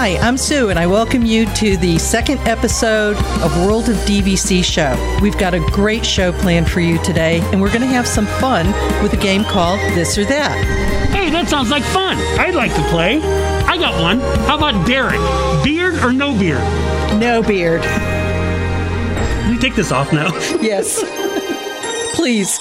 [0.00, 4.62] Hi, I'm Sue, and I welcome you to the second episode of World of DVC
[4.62, 4.94] Show.
[5.20, 8.26] We've got a great show planned for you today, and we're going to have some
[8.26, 8.68] fun
[9.02, 10.56] with a game called This or That.
[11.10, 12.16] Hey, that sounds like fun.
[12.38, 13.20] I'd like to play.
[13.64, 14.20] I got one.
[14.46, 15.18] How about Derek?
[15.64, 16.62] Beard or no beard?
[17.18, 17.82] No beard.
[17.82, 20.28] Can we take this off now?
[20.62, 21.02] Yes.
[22.14, 22.60] Please.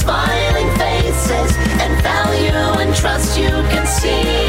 [0.00, 4.39] Smiling faces and value and trust you can see.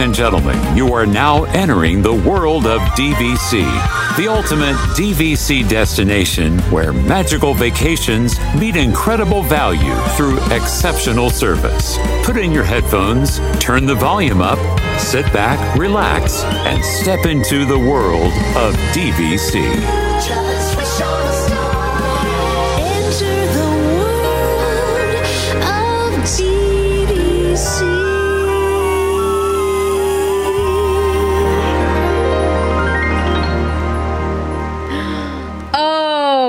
[0.00, 3.60] And gentlemen, you are now entering the world of DVC,
[4.16, 11.98] the ultimate DVC destination where magical vacations meet incredible value through exceptional service.
[12.24, 14.58] Put in your headphones, turn the volume up,
[14.98, 19.60] sit back, relax, and step into the world of DVC.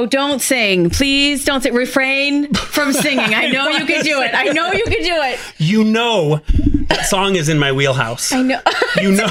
[0.06, 0.90] Don't sing.
[0.90, 1.74] Please don't sing.
[1.74, 3.34] Refrain from singing.
[3.34, 4.32] I know you can do it.
[4.34, 5.40] I know you can do it.
[5.58, 6.42] You know
[6.88, 8.32] that song is in my wheelhouse.
[8.32, 8.62] I know.
[9.02, 9.28] You know.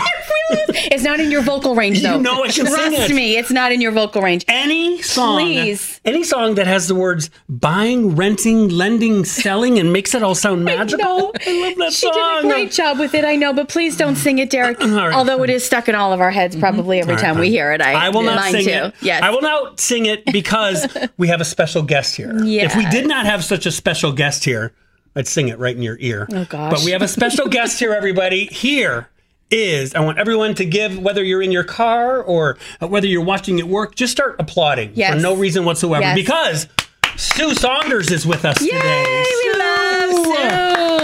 [0.92, 2.16] It's not in your vocal range, though.
[2.16, 3.14] You know I can Trust sing it.
[3.14, 4.44] me, it's not in your vocal range.
[4.48, 6.00] Any song, Please.
[6.04, 10.64] any song that has the words buying, renting, lending, selling, and makes it all sound
[10.64, 11.32] magical.
[11.46, 12.42] I love that she song.
[12.42, 13.24] did a great job with it.
[13.24, 14.80] I know, but please don't sing it, Derek.
[14.80, 15.12] right.
[15.12, 17.80] Although it is stuck in all of our heads, probably every time we hear it.
[17.80, 18.70] I, I will not mine sing too.
[18.70, 18.94] it.
[19.00, 19.22] Yes.
[19.22, 20.86] I will not sing it because
[21.18, 22.32] we have a special guest here.
[22.34, 24.72] If we did not have such a special guest here,
[25.14, 26.26] I'd sing it right in your ear.
[26.32, 26.72] Oh, gosh.
[26.72, 28.46] But we have a special guest here, everybody.
[28.46, 29.08] Here
[29.50, 33.24] is, I want everyone to give, whether you're in your car or uh, whether you're
[33.24, 35.14] watching at work, just start applauding Yes.
[35.14, 36.14] for no reason whatsoever Yes.
[36.14, 36.68] because
[37.16, 39.24] Sue Saunders is with us Yay, today.
[39.44, 40.10] we love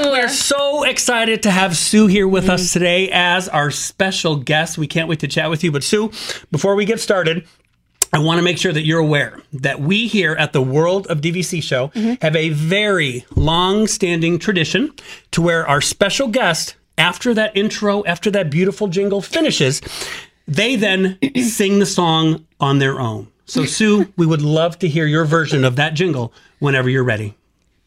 [0.05, 0.11] Sue.
[0.11, 4.79] We're so excited to have Sue here with us today as our special guest.
[4.79, 5.71] We can't wait to chat with you.
[5.73, 6.11] But Sue,
[6.51, 7.47] before we get started,
[8.13, 11.21] I want to make sure that you're aware that we here at the World of
[11.21, 12.15] DVC show mm-hmm.
[12.23, 14.93] have a very long standing tradition
[15.33, 19.81] to where our special guest, after that intro, after that beautiful jingle finishes,
[20.47, 23.29] they then sing the song on their own.
[23.47, 27.37] So, Sue, we would love to hear your version of that jingle whenever you're ready.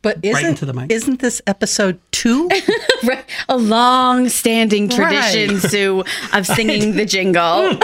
[0.02, 0.90] But isn't, into the mic.
[0.90, 2.50] isn't this episode two?
[3.10, 3.24] Right.
[3.48, 5.62] A long-standing tradition, Right.
[5.72, 7.42] Sue, of singing the jingle.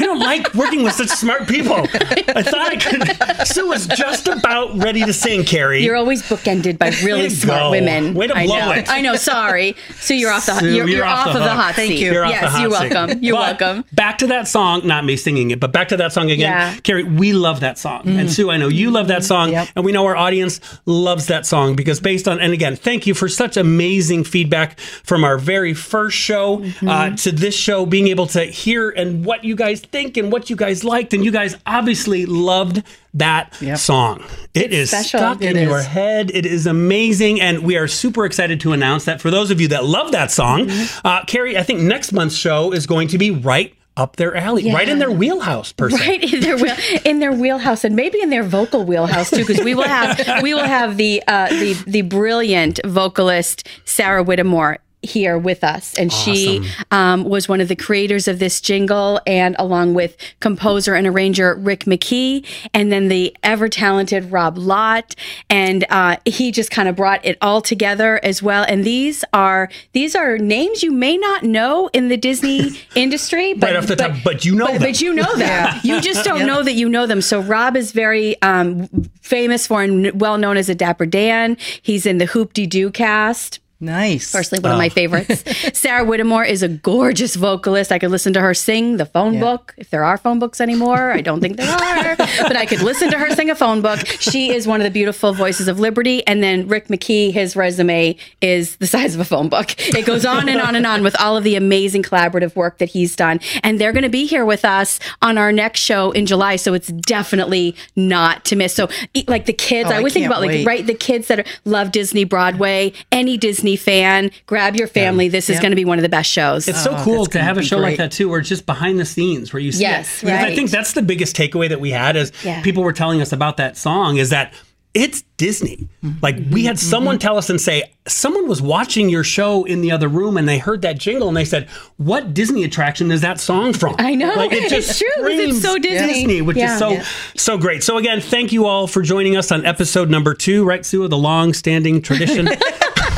[0.00, 1.74] I don't like working with such smart people.
[1.76, 3.46] I thought I could.
[3.46, 5.82] Sue was just about ready to sing, Carrie.
[5.84, 7.70] You're always bookended by really smart go.
[7.70, 8.14] women.
[8.14, 8.72] Way to I blow know.
[8.72, 8.88] it.
[8.90, 9.16] I know.
[9.16, 10.14] Sorry, Sue.
[10.16, 10.54] You're off the.
[10.58, 12.00] Sue, you're, you're you're off off, the of the hot Thank seat.
[12.00, 12.12] you.
[12.12, 12.90] You're off yes, the hot you're seat.
[12.94, 13.22] welcome.
[13.22, 13.84] You're But welcome.
[13.92, 16.50] Back to that song, not me singing it, but back to that song again.
[16.50, 16.74] Yeah.
[16.74, 16.82] Mm.
[16.82, 18.02] Carrie, we love that song.
[18.06, 19.50] And Sue, I know you love that song.
[19.50, 19.68] Yep.
[19.76, 23.14] And we know our audience loves that song because based on, and again, thank you
[23.14, 24.47] for such amazing feedback
[24.78, 26.88] from our very first show Mm-hmm.
[26.88, 30.50] uh, to this show, being able to hear and what you guys think and what
[30.50, 31.12] you guys liked.
[31.14, 32.82] And you guys obviously loved
[33.14, 33.78] that Yep.
[33.78, 34.24] song.
[34.54, 35.18] It is special.
[35.20, 36.30] stuck It in your head.
[36.34, 37.40] It is amazing.
[37.40, 40.30] And we are super excited to announce that for those of you that love that
[40.30, 41.06] song, Mm-hmm.
[41.06, 44.72] uh, Carrie, I think next month's show is going to be right up their alley,
[44.72, 45.98] right in their wheelhouse, per se.
[46.08, 49.62] Right in their wheel, in their wheelhouse, and maybe in their vocal wheelhouse too, because
[49.62, 55.38] we will have we will have the uh, the the brilliant vocalist Sarah Whittemore here
[55.38, 59.94] with us and she um, was one of the creators of this jingle and along
[59.94, 62.44] with composer and arranger rick mckee
[62.74, 65.14] and then the ever talented rob lott
[65.48, 69.70] and uh, he just kind of brought it all together as well and these are
[69.92, 73.96] these are names you may not know in the disney industry but Right off the
[73.96, 74.82] top, but you know but, them.
[74.82, 75.80] but you know them.
[75.82, 77.20] You just don't know that you know them.
[77.20, 78.88] So Rob is very um,
[79.20, 81.58] famous for and well known as a Dapper Dan.
[81.82, 83.60] He's in the Hoop Dee Doo cast.
[83.80, 84.32] Nice.
[84.32, 84.90] Personally, one of my oh.
[84.90, 85.44] favorites.
[85.78, 87.92] Sarah Whittemore is a gorgeous vocalist.
[87.92, 91.12] I could listen to her sing the phone book, if there are phone books anymore.
[91.12, 94.00] I don't think there are, but I could listen to her sing a phone book.
[94.06, 96.26] She is one of the beautiful voices of Liberty.
[96.26, 99.74] And then Rick McKee, his resume is the size of a phone book.
[99.78, 102.88] It goes on and on and on with all of the amazing collaborative work that
[102.88, 103.38] he's done.
[103.62, 106.56] And they're going to be here with us on our next show in July.
[106.56, 108.74] So it's definitely not to miss.
[108.74, 108.88] So,
[109.28, 110.66] like the kids, Oh, I I always think about like, wait.
[110.66, 115.28] right, the kids that are, love Disney Broadway, any Disney fan, grab your family.
[115.28, 115.62] This is Yeah.
[115.62, 116.66] going to be one of the best shows.
[116.68, 118.66] It's so Oh, cool to have a be show like that too, where it's just
[118.66, 120.26] behind the scenes, where you see Yes, it.
[120.26, 122.60] Because I think that's the biggest takeaway that we had is Yeah.
[122.62, 124.52] people were telling us about that song is that
[124.94, 125.86] it's Disney.
[126.22, 129.92] Like we had someone tell us and say, someone was watching your show in the
[129.92, 131.68] other room and they heard that jingle and they said,
[131.98, 134.32] "What Disney attraction is that song from?" I know.
[134.34, 136.40] Like it It's just true, 'cause it's screams so Disney.
[136.42, 136.72] which Yeah.
[136.72, 137.04] is so Yeah.
[137.36, 137.84] so great.
[137.84, 141.10] So again, thank you all for joining us on episode number two, right, Sue, of
[141.10, 142.48] the long-standing tradition.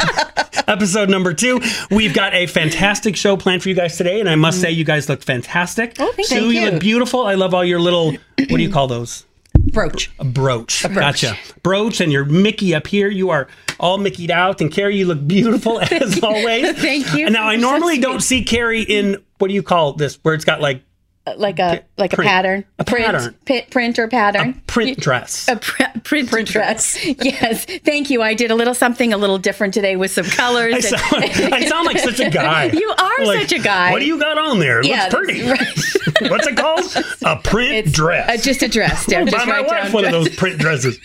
[0.68, 1.60] episode number two.
[1.90, 4.84] We've got a fantastic show planned for you guys today, and I must say, you
[4.84, 5.96] guys look fantastic.
[5.98, 6.60] Oh, thank Sue, you.
[6.60, 7.22] you look beautiful.
[7.26, 8.12] I love all your little.
[8.12, 9.24] What do you call those?
[9.58, 10.10] Brooch.
[10.18, 10.82] A brooch.
[10.82, 11.36] Gotcha.
[11.62, 13.08] Brooch, and your Mickey up here.
[13.08, 13.48] You are
[13.78, 16.80] all Mickeyed out, and Carrie, you look beautiful as always.
[16.80, 17.26] Thank you.
[17.26, 20.34] And now I so normally don't see Carrie in what do you call this, where
[20.34, 20.82] it's got like
[21.36, 23.36] like a like a pattern, A print, pattern.
[23.46, 24.60] pi- print or pattern.
[24.66, 25.46] print dress.
[25.48, 26.96] A pr- print, dress.
[27.22, 27.66] yes.
[27.84, 28.22] Thank you.
[28.22, 30.72] I did a little something a little different today with some colors.
[30.72, 32.64] I and- sound, I sound like such a guy.
[32.64, 33.92] You are Like, such a guy.
[33.92, 34.80] What do you got on there?
[34.80, 35.40] It Yeah, looks pretty.
[35.42, 36.84] that's What's it called?
[37.22, 38.28] A print It's dress.
[38.28, 39.06] uh, just a dress.
[39.06, 40.98] Buy just my wife one of those print dresses.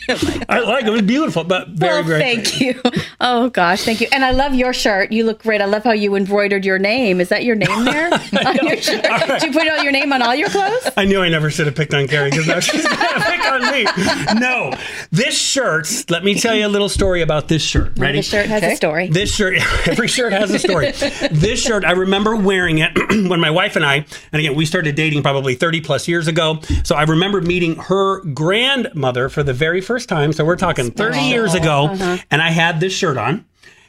[0.49, 0.93] I like it.
[0.93, 2.19] It's beautiful, but very, well, very.
[2.21, 2.81] thank you.
[3.21, 4.07] Oh gosh, thank you.
[4.11, 5.11] And I love your shirt.
[5.11, 5.61] You look great.
[5.61, 7.19] I love how you embroidered your name.
[7.21, 9.03] Is that your name there on your shirt?
[9.03, 10.89] Did you put all your name on all your clothes?
[10.97, 13.51] I knew I never should have picked on Carrie because now she's going to pick
[13.51, 14.39] on me.
[14.39, 14.73] No,
[15.11, 15.87] this shirt.
[16.09, 17.93] Let me tell you a little story about this shirt.
[17.97, 18.19] Ready?
[18.19, 19.07] This shirt has a story.
[19.07, 19.55] This shirt,
[19.87, 20.91] every shirt has a story.
[21.31, 22.91] this shirt, I remember wearing it
[23.29, 26.59] when my wife and I, and again, we started dating probably 30 plus years ago.
[26.83, 30.33] So I remember meeting her grandmother for the very first time.
[30.33, 31.89] So we're talking 30 years ago,
[32.31, 33.45] and I had this shirt on.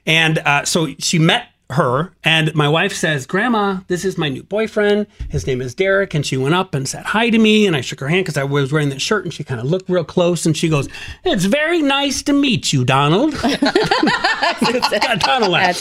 [0.06, 4.44] And uh, so she met her, and my wife says, Grandma, this is my new
[4.44, 5.06] boyfriend.
[5.28, 6.14] His name is Derek.
[6.14, 8.36] And she went up and said hi to me, and I shook her hand because
[8.36, 10.88] I was wearing that shirt, and she kind of looked real close, and she goes,
[11.24, 13.32] It's very nice to meet you, Donald.
[13.34, 13.62] That's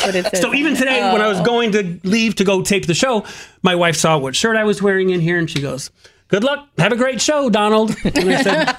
[0.06, 0.42] what it says.
[0.42, 1.46] So even today, when I was oh.
[1.46, 3.26] going to leave to go tape the show,
[3.62, 5.92] my wife saw what shirt I was wearing in here, and she goes,
[6.30, 6.68] "Good luck.
[6.80, 8.76] Have a great show, Donald." And I said,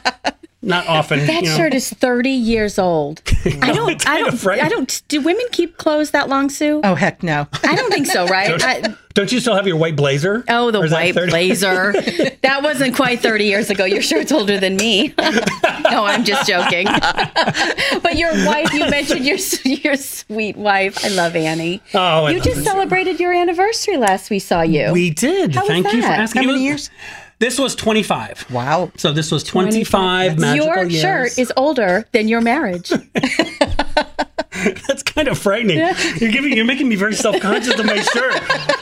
[0.66, 1.56] "Not often." That you know.
[1.56, 3.22] shirt is 30 years old.
[3.62, 4.66] I don't, I don't, frightening.
[4.66, 6.80] I don't, do women keep clothes that long, Sue?
[6.84, 7.46] Oh heck no.
[7.64, 8.62] I don't think so, right?
[8.62, 10.44] I, Don't you still have your white blazer?
[10.48, 11.92] oh, the Or is that white blazer.
[12.42, 13.84] that wasn't quite 30 years ago.
[13.86, 15.14] Your shirt's older than me.
[15.18, 16.86] no, I'm just joking.
[18.02, 21.02] but your wife, you mentioned your, your sweet wife.
[21.04, 21.80] I love Annie.
[21.94, 22.62] Oh, I you just her.
[22.64, 24.92] celebrated your anniversary last we saw you.
[24.92, 25.54] We did.
[25.54, 26.20] How was Thank you for that?
[26.20, 26.42] asking.
[26.42, 26.90] How It many was- years?
[27.38, 28.50] This was 25.
[28.50, 28.90] Wow.
[28.96, 31.02] So this was 25 magical your years.
[31.02, 32.90] shirt is older than your marriage.
[34.88, 35.78] That's kind of frightening.
[36.16, 38.34] You're giving, you're making me very self-conscious of my shirt.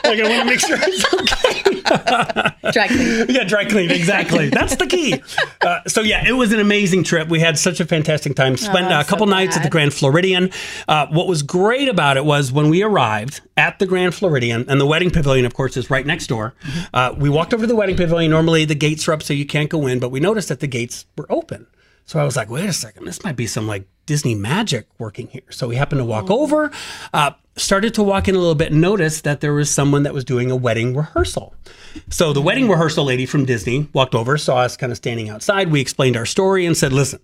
[0.04, 1.70] Like I want to make sure it's okay.
[2.72, 3.26] Dry clean.
[3.28, 3.90] Yeah, dry clean.
[3.90, 4.48] Exactly.
[4.48, 5.22] That's the key.
[5.60, 7.28] Uh, so yeah, it was an amazing trip.
[7.28, 8.56] We had such a fantastic time.
[8.56, 9.68] Spent Oh, uh, a so couple nights at the.
[9.74, 10.50] Grand Floridian.
[10.88, 14.80] Uh, what was great about it was when we arrived at the Grand Floridian, and
[14.80, 16.54] the wedding pavilion, of course, is right next door.
[16.94, 18.30] Uh, we walked over to the wedding pavilion.
[18.30, 20.66] Normally, the gates are up, so you can't go in, but we noticed that the
[20.68, 21.66] gates were open.
[22.06, 25.28] So I was like, wait a second, this might be some like Disney magic working
[25.28, 25.42] here.
[25.50, 26.40] So we happened to walk Oh.
[26.42, 26.70] over,
[27.12, 30.12] uh, started to walk in a little bit, and noticed that there was someone that
[30.14, 31.54] was doing a wedding rehearsal.
[32.10, 35.70] So the wedding rehearsal lady from Disney walked over, saw us kind of standing outside.
[35.70, 37.20] We explained our story and said, listen,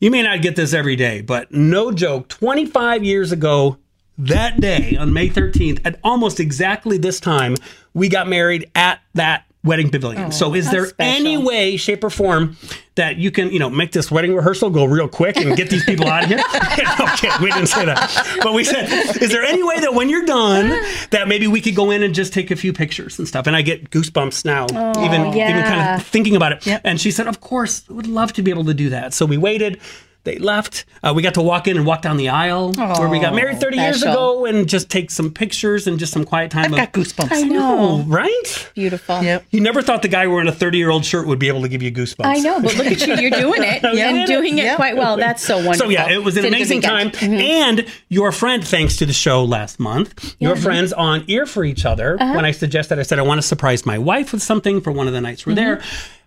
[0.00, 3.78] you may not get this every day, but no joke, 25 years ago,
[4.16, 7.56] that day on May 13th, at almost exactly this time,
[7.94, 10.30] we got married at that wedding pavilion.
[10.30, 12.56] so oh, is there any way, shape, or form
[12.96, 15.84] that you can, you know, make this wedding rehearsal go real quick and get these
[15.84, 16.38] people out of here?
[17.00, 18.38] okay, we didn't say that.
[18.42, 18.84] But we said,
[19.20, 20.68] is there any way that when you're done,
[21.10, 23.46] that maybe we could go in and just take a few pictures and stuff?
[23.46, 26.80] And I get goosebumps now, oh, even even kind of thinking about it.
[26.84, 29.14] And she said, of course, would love to be able to do that.
[29.14, 29.80] So we waited.
[30.24, 30.86] They left.
[31.02, 33.60] Uh, we got to walk in and walk down the aisle where we got married
[33.60, 36.64] 30 years ago and just take some pictures and just some quiet time.
[36.66, 37.28] I've of- got goosebumps.
[37.32, 37.78] I know.
[37.78, 38.70] Oh, right?
[38.74, 39.22] Beautiful.
[39.22, 39.44] Yep.
[39.50, 41.68] You never thought the guy wearing a 30 year old shirt would be able to
[41.68, 42.24] give you goosebumps.
[42.24, 43.16] I know, but look at you.
[43.16, 44.08] You're doing it Yeah.
[44.08, 44.76] and doing it Yeah.
[44.76, 45.16] quite well.
[45.18, 45.86] That's so wonderful.
[45.86, 47.08] So yeah, it was an Did amazing time.
[47.08, 47.34] weekend.
[47.42, 51.84] And your friend, thanks to the show last month, your friends on Ear for Each
[51.84, 52.16] Other.
[52.20, 52.32] Uh-huh.
[52.34, 55.06] When I suggested, I said I want to surprise my wife with something for one
[55.06, 55.82] of the nights we're there.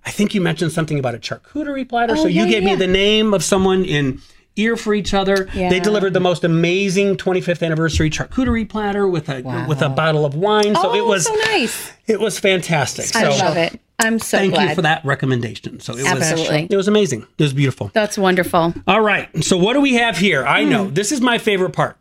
[0.08, 2.16] I think you mentioned something about a charcuterie platter.
[2.16, 2.42] so you Mm-hmm.
[2.42, 4.22] Oh, yeah, gave me the name of someone in
[4.56, 5.50] ear for each other.
[5.54, 5.70] Yeah.
[5.70, 10.34] They delivered the most amazing 25th anniversary charcuterie platter with a with a bottle of
[10.34, 10.76] wine.
[10.76, 11.92] So oh, it was so nice.
[12.08, 13.14] it was fantastic.
[13.16, 13.80] I so love it.
[14.00, 14.70] I'm so thank glad.
[14.70, 15.80] you for that recommendation.
[15.82, 16.68] So it was Absolutely.
[16.72, 17.28] it was amazing.
[17.38, 17.92] It was beautiful.
[17.94, 18.74] That's wonderful.
[18.88, 19.28] All right.
[19.44, 20.46] So what do we have here?
[20.46, 20.70] I Hmm.
[20.70, 21.98] know this is my favorite part.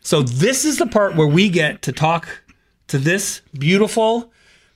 [0.00, 2.26] So this is the part where we get to talk
[2.88, 4.30] to this beautiful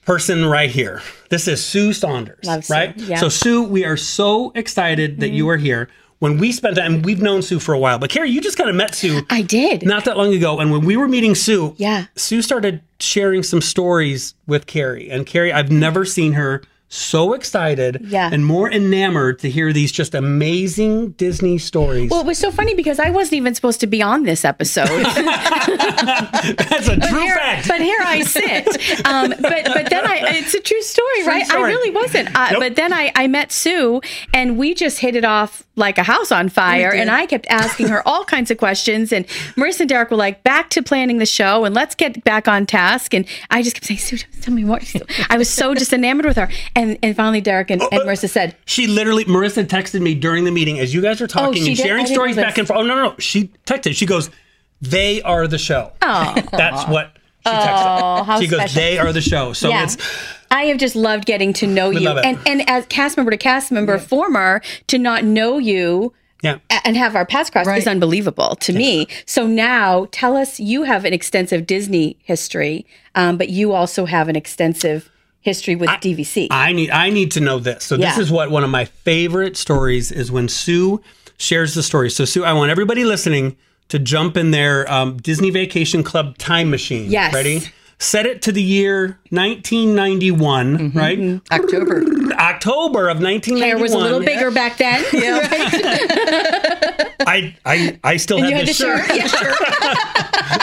[0.08, 1.02] person right here.
[1.28, 2.96] This is Sue Saunders, Love Sue, right?
[2.96, 3.18] yeah.
[3.18, 5.50] So Sue, we are so excited that you mm-hmm.
[5.50, 5.90] are here.
[6.18, 8.70] When we spent time, we've known Sue for a while, but Carrie, you just kind
[8.70, 9.82] of met Sue I did.
[9.82, 10.60] not that long ago.
[10.60, 12.06] And when we were meeting Sue, Yeah.
[12.16, 15.10] Sue started sharing some stories with Carrie.
[15.10, 18.30] And Carrie, I've never seen her so excited Yeah.
[18.32, 22.10] and more enamored to hear these just amazing Disney stories.
[22.10, 24.88] well, it was so funny because I wasn't even supposed to be on this episode.
[25.78, 27.68] That's a true here, fact.
[27.68, 28.66] but here I sit.
[29.06, 31.50] Um, but but then I it's a true story, right?
[31.50, 32.34] I really wasn't.
[32.34, 32.60] Uh, Nope.
[32.60, 34.00] But then I I met Sue
[34.32, 36.92] and we just hit it off like a house on oh, fire.
[36.92, 39.12] And I kept asking her all kinds of questions.
[39.12, 42.48] And Marissa and Derek were like, back to planning the show and let's get back
[42.48, 43.14] on task.
[43.14, 44.80] And I just kept saying, Sue, tell me more.
[45.30, 46.48] I was so just enamored with her.
[46.74, 50.50] And and finally Derek and, and Marissa said, She literally, Marissa texted me during the
[50.50, 51.82] meeting as you guys are oh, talking Oh, she and did?
[51.86, 52.80] sharing stories back and forth.
[52.80, 53.14] Oh, no, no, no.
[53.18, 53.94] She texted.
[53.94, 54.30] She goes,
[54.80, 55.92] they are the show.
[56.02, 56.34] Oh.
[56.52, 57.12] That's what
[57.46, 58.00] she texted.
[58.02, 58.80] Oh, how she goes, special.
[58.80, 59.52] they are the show.
[59.52, 59.84] So Yeah.
[59.84, 59.96] it's,
[60.50, 62.24] I have just loved getting to know you, love it.
[62.24, 66.12] and and as cast member to cast member, former to not know you
[66.42, 66.58] yeah.
[66.84, 67.78] and have our paths cross Right.
[67.78, 69.08] is unbelievable to me.
[69.26, 74.28] So now, tell us, you have an extensive Disney history, um, but you also have
[74.28, 76.48] an extensive history with DVC.
[76.50, 77.84] I need I need to know this.
[77.84, 81.00] So this is what one of my favorite stories is when Sue
[81.36, 82.10] shares the story.
[82.10, 83.56] So Sue, I want everybody listening
[83.88, 87.10] to jump in their um, Disney Vacation Club time machine.
[87.10, 87.32] Yes.
[87.32, 87.62] Ready?
[88.00, 91.40] Set it to the year 1991, right?
[91.50, 92.04] October.
[92.34, 93.60] October of 1991.
[93.60, 95.04] Hair was a little bigger back then.
[97.26, 99.04] I, I, I still have this shirt.
[99.04, 99.56] shirt.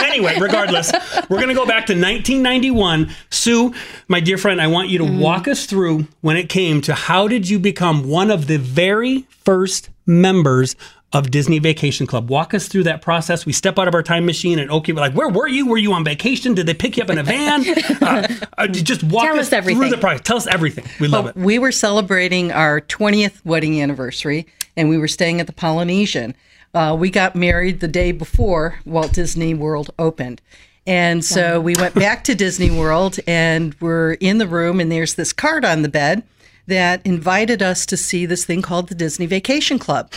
[0.02, 0.90] anyway, regardless,
[1.28, 3.10] we're going to go back to 1991.
[3.30, 3.74] Sue,
[4.08, 5.20] my dear friend, I want you to Mm-hmm.
[5.20, 9.26] walk us through when it came to how did you become one of the very
[9.30, 10.74] first members
[11.12, 12.28] of Disney Vacation Club.
[12.28, 13.46] Walk us through that process.
[13.46, 15.66] We step out of our time machine and okay, we're like, where were you?
[15.66, 16.54] Were you on vacation?
[16.54, 17.64] Did they pick you up in a van?
[18.06, 19.80] Uh, uh, just walk Tell us, us everything.
[19.80, 20.20] through the process.
[20.22, 20.84] Tell us everything.
[21.00, 21.36] We love it.
[21.36, 24.46] We were celebrating our 20th wedding anniversary,
[24.76, 26.34] and we were staying at the Polynesian.
[26.74, 30.40] Uh, we got married the day before Walt Disney World opened.
[30.86, 35.14] And so we went back to Disney World, and we're in the room, and there's
[35.14, 36.22] this card on the bed
[36.66, 40.12] that invited us to see this thing called the Disney Vacation Club.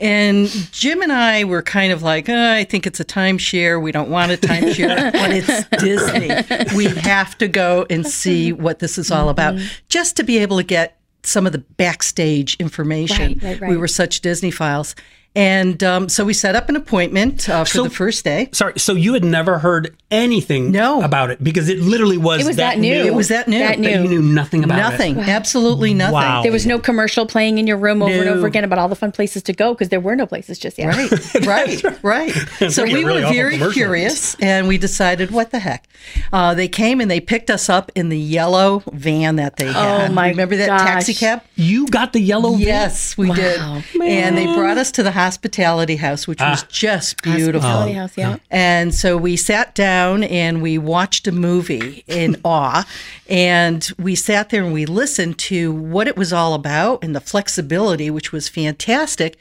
[0.00, 3.80] And Jim and I were kind of like, "Uh, I think it's a timeshare.
[3.80, 6.76] We don't want a timeshare, but it's Disney.
[6.76, 10.56] We have to go and see what this is all about, just to be able
[10.56, 13.32] to get some of the backstage information.
[13.34, 13.70] Right, right, right.
[13.70, 14.94] We were such Disney files.
[15.36, 18.48] And um, so we set up an appointment uh, for So- the first day.
[18.52, 21.02] Sorry, so you had never heard anything No.
[21.02, 22.92] about it because it literally was, It was that new.
[22.92, 23.60] It was that new.
[23.60, 24.82] That that you knew nothing about it.
[24.82, 26.14] Nothing, absolutely nothing.
[26.14, 26.42] Wow.
[26.42, 28.96] There was no commercial playing in your room over and over again about all the
[28.96, 30.88] fun places to go because there were no places just yet.
[30.96, 32.32] Right, right, right.
[32.72, 35.88] So we really were very curious and we decided, what the heck?
[36.32, 40.10] Uh, they came and they picked us up in the yellow van that they had.
[40.10, 40.80] Oh, my Remember that gosh.
[40.82, 41.42] taxi cab?
[41.54, 42.60] You got the yellow van?
[42.60, 43.60] Yes, we did.
[44.02, 46.50] And they brought us to the hospitality house, which Ah.
[46.50, 47.60] was just beautiful.
[47.68, 48.36] Hospitality house, yeah.
[48.50, 52.86] And so we sat down and we watched a movie in awe.
[53.28, 57.20] And we sat there and we listened to what it was all about and the
[57.20, 59.36] flexibility, which was fantastic.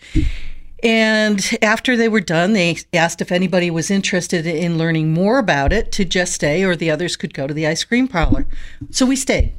[0.84, 5.74] And after they were done, they asked if anybody was interested in learning more about
[5.74, 8.48] it to just stay, or the others could go to the ice cream parlor.
[8.92, 9.54] So we stayed.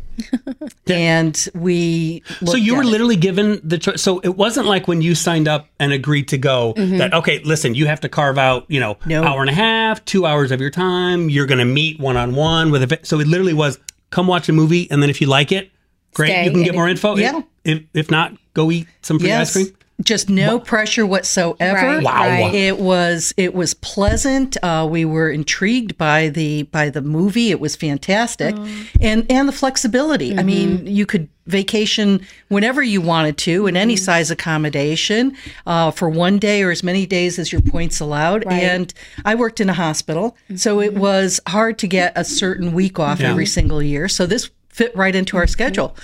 [0.86, 2.22] and we.
[2.44, 2.90] So you were at it.
[2.90, 4.02] literally given the choice.
[4.02, 6.98] So it wasn't like when you signed up and agreed to go mm-hmm.
[6.98, 9.22] that okay, listen, you have to carve out you know No.
[9.22, 11.30] hour and a half, two hours of your time.
[11.30, 12.98] You're going to meet one on one with a.
[13.02, 13.78] So it literally was
[14.10, 15.70] come watch a movie and then if you like it,
[16.14, 16.44] great, Stay.
[16.44, 17.16] you can get more if- info.
[17.16, 17.42] Yeah.
[17.64, 19.66] If if not, go eat some free ice cream.
[20.02, 21.75] Just no pressure whatsoever.
[21.75, 22.21] Right, Wow.
[22.21, 22.54] right.
[22.54, 24.57] It was it was pleasant.
[24.62, 27.50] Uh, we were intrigued by the by the movie.
[27.50, 28.87] It was fantastic, mm.
[29.00, 30.38] and and the flexibility.
[30.38, 30.87] I mean, mm-hmm.
[30.87, 34.04] you could vacation whenever you wanted to in any mm-hmm.
[34.04, 38.45] size accommodation uh, for one day or as many days as your points allowed.
[38.47, 38.92] And
[39.25, 41.00] I worked in a hospital, so it mm-hmm.
[41.00, 43.30] was hard to get a certain week off Yeah.
[43.30, 44.09] every single year.
[44.09, 45.97] So this fit right into our schedule.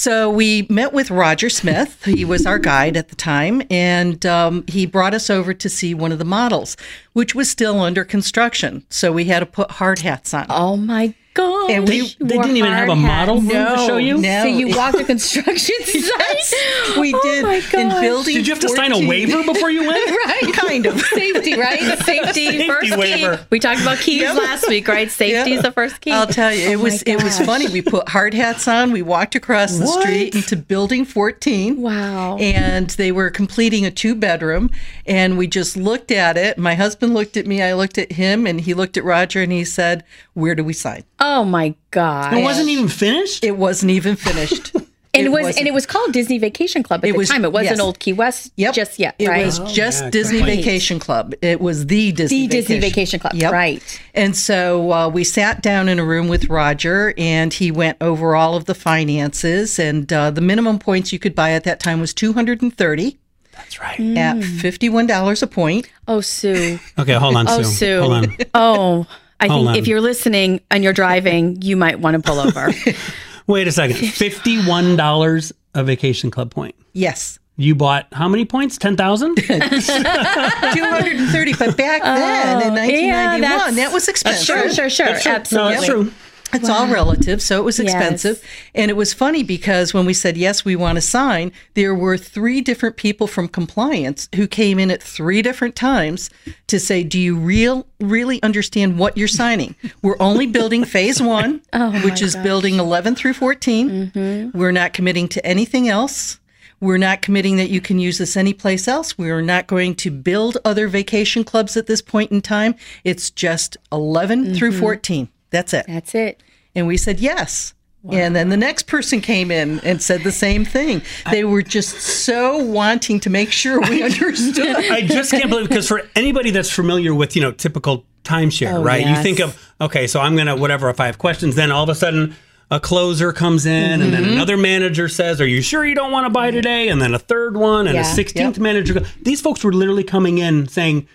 [0.00, 2.06] So we met with Roger Smith.
[2.06, 5.92] He was our guide at the time, and um, he brought us over to see
[5.92, 6.74] one of the models,
[7.12, 8.86] which was still under construction.
[8.88, 10.46] So we had to put hard hats on.
[10.48, 11.70] Oh my God.
[11.70, 13.80] And They, we they wore didn't even have a hard model room hats.
[13.82, 14.18] to show you.
[14.18, 14.42] no.
[14.42, 16.98] So you walked the construction site.
[16.98, 18.34] we Oh did my in building.
[18.34, 20.10] Did you have to sign a waiver before you went?
[20.26, 21.00] Right, Kind of.
[21.00, 21.78] Safety, right?
[22.04, 23.36] Safety, Safety first waiver.
[23.38, 23.42] key.
[23.50, 24.36] We talked about keys Yep.
[24.36, 25.10] last week, right?
[25.10, 25.56] Safety Yeah.
[25.56, 26.10] is the first key.
[26.12, 27.68] I'll tell you, it Oh was it was funny.
[27.68, 28.92] We put hard hats on.
[28.92, 31.80] We walked across the street into building 14.
[31.80, 32.36] Wow.
[32.38, 34.70] And they were completing a two bedroom,
[35.06, 36.58] and we just looked at it.
[36.58, 37.62] My husband looked at me.
[37.62, 40.04] I looked at him, and he looked at Roger, and he said,
[40.40, 42.32] "Where do we sign?" Oh my god.
[42.34, 43.44] It wasn't even finished.
[43.44, 44.74] It wasn't even finished.
[45.14, 45.58] and it was wasn't.
[45.58, 47.44] and it was called Disney Vacation Club at It the was- time.
[47.44, 47.80] It wasn't yes.
[47.80, 48.74] Old Key West Yep.
[48.74, 49.44] just yet, It right?
[49.44, 50.56] was just yeah, Disney right.
[50.56, 51.34] Vacation Club.
[51.42, 53.52] It was the Disney The Disney Vacation Club, Yep.
[53.52, 54.00] right.
[54.14, 58.36] And so uh, we sat down in a room with Roger, and he went over
[58.36, 59.78] all of the finances.
[59.80, 62.72] And uh, the minimum points you could buy at that time was two hundred and
[62.76, 63.18] thirty
[63.52, 63.98] That's right.
[64.16, 65.90] at fifty-one dollars a point.
[66.06, 66.78] oh Sue.
[66.98, 67.64] Okay, hold on, Oh Sue.
[67.64, 68.00] Sue.
[68.00, 68.36] Hold on.
[68.54, 69.06] Oh.
[69.40, 69.76] I Hold think on.
[69.76, 72.70] if you're listening and you're driving, you might want to pull over.
[73.46, 73.96] Wait a second.
[73.96, 76.74] Fifty-one dollars a vacation club point.
[76.92, 78.76] Yes, You bought how many points?
[78.78, 79.36] Ten thousand.
[79.36, 81.52] two hundred and thirty.
[81.54, 84.44] But back then, in 1991, yeah, that was expensive.
[84.44, 85.06] sure, sure, sure.
[85.06, 85.72] No, Absolutely.
[85.74, 86.12] that's true.
[86.52, 87.92] It's all relative, so it was Yes.
[87.92, 88.42] expensive.
[88.74, 92.16] And it was funny because when we said, yes, we want to sign, there were
[92.16, 96.30] three different people from compliance who came in at three different times
[96.66, 99.74] to say, do you real, really understand what you're signing?
[100.02, 104.12] We're only building phase one, oh which is building 11 through 14.
[104.14, 104.58] Mm-hmm.
[104.58, 106.38] We're not committing to anything else.
[106.80, 109.18] We're not committing that you can use this anyplace else.
[109.18, 112.74] We are not going to build other vacation clubs at this point in time.
[113.04, 114.80] It's just 11 through mm-hmm.
[114.80, 115.28] 14.
[115.50, 115.86] That's it.
[115.88, 116.42] That's it.
[116.74, 117.74] And we said yes.
[118.10, 121.02] And then the next person came in and said the same thing.
[121.30, 124.74] They were just so wanting to make sure we understood.
[124.90, 129.06] I just can't believe because for anybody that's familiar with you know typical timeshare, right?
[129.06, 131.90] You think of okay, so I'm gonna whatever if I have questions, then all of
[131.90, 132.34] a sudden
[132.70, 134.32] a closer comes in, and then Mm-hmm.
[134.32, 137.18] another manager says, "Are you sure you don't want to buy today?" And then a
[137.18, 138.56] third one, and a 16th Yep.
[138.58, 139.00] manager.
[139.20, 141.06] These folks were literally coming in saying.